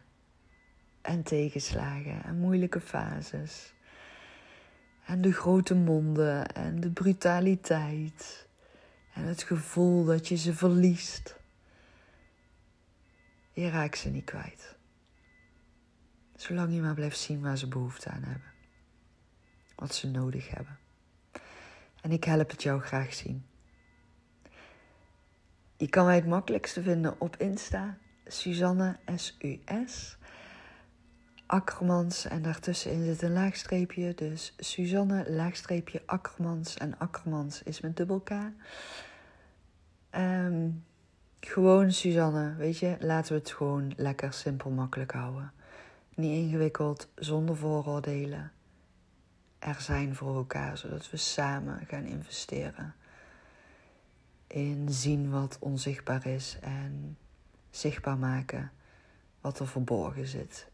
en 1.02 1.24
tegenslagen 1.24 2.24
en 2.24 2.40
moeilijke 2.40 2.82
fases. 2.82 3.74
En 5.06 5.22
de 5.22 5.32
grote 5.32 5.76
monden 5.76 6.48
en 6.48 6.80
de 6.80 6.90
brutaliteit. 6.90 8.48
En 9.14 9.24
het 9.24 9.44
gevoel 9.44 10.06
dat 10.06 10.28
je 10.28 10.36
ze 10.36 10.54
verliest. 10.54 11.36
Je 13.58 13.70
raakt 13.70 13.98
ze 13.98 14.10
niet 14.10 14.24
kwijt. 14.24 14.76
Zolang 16.36 16.74
je 16.74 16.82
maar 16.82 16.94
blijft 16.94 17.20
zien 17.20 17.42
waar 17.42 17.58
ze 17.58 17.68
behoefte 17.68 18.10
aan 18.10 18.24
hebben. 18.24 18.52
Wat 19.76 19.96
ze 19.96 20.08
nodig 20.08 20.50
hebben. 20.50 20.80
En 22.02 22.12
ik 22.12 22.24
help 22.24 22.50
het 22.50 22.64
jou 22.64 22.82
graag 22.82 23.14
zien. 23.14 23.46
Je 25.78 25.90
kan 25.90 26.06
mij 26.06 26.16
het 26.16 26.28
makkelijkste 26.28 26.82
vinden 26.82 27.22
op 27.22 27.36
Insta, 27.38 27.98
Suzanne 28.26 28.98
S-U-S. 29.16 30.18
Akkermans 31.46 32.26
en 32.26 32.42
daartussenin 32.42 33.06
zit 33.06 33.22
een 33.22 33.34
laagstreepje. 33.34 34.14
Dus 34.14 34.54
Suzanne, 34.58 35.32
laagstreepje 35.32 36.02
Akkermans. 36.06 36.78
En 36.78 36.98
Akkermans 36.98 37.64
is 37.64 37.82
met 37.82 37.98
dubbel 37.98 38.20
K. 38.20 38.32
Um, 40.12 40.86
gewoon 41.40 41.92
Suzanne, 41.92 42.56
weet 42.56 42.78
je, 42.78 42.98
laten 43.00 43.34
we 43.34 43.40
het 43.40 43.52
gewoon 43.52 43.94
lekker 43.96 44.34
simpel 44.34 44.70
makkelijk 44.70 45.12
houden. 45.12 45.52
Niet 46.16 46.32
ingewikkeld, 46.32 47.08
zonder 47.16 47.58
vooroordelen. 47.58 48.52
Er 49.60 49.82
zijn 49.82 50.16
voor 50.16 50.36
elkaar, 50.36 50.78
zodat 50.78 51.10
we 51.10 51.18
samen 51.18 51.86
gaan 51.88 52.06
investeren. 52.06 52.96
In 54.48 54.90
zien 54.90 55.30
wat 55.30 55.58
onzichtbaar 55.60 56.26
is 56.26 56.58
en 56.62 57.18
zichtbaar 57.70 58.18
maken 58.18 58.72
wat 59.42 59.60
er 59.60 59.68
verborgen 59.68 60.28
zit. 60.28 60.68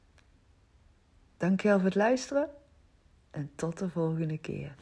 Dankjewel 1.37 1.77
voor 1.77 1.85
het 1.85 1.95
luisteren 1.95 2.49
en 3.31 3.51
tot 3.55 3.77
de 3.77 3.89
volgende 3.89 4.37
keer. 4.37 4.75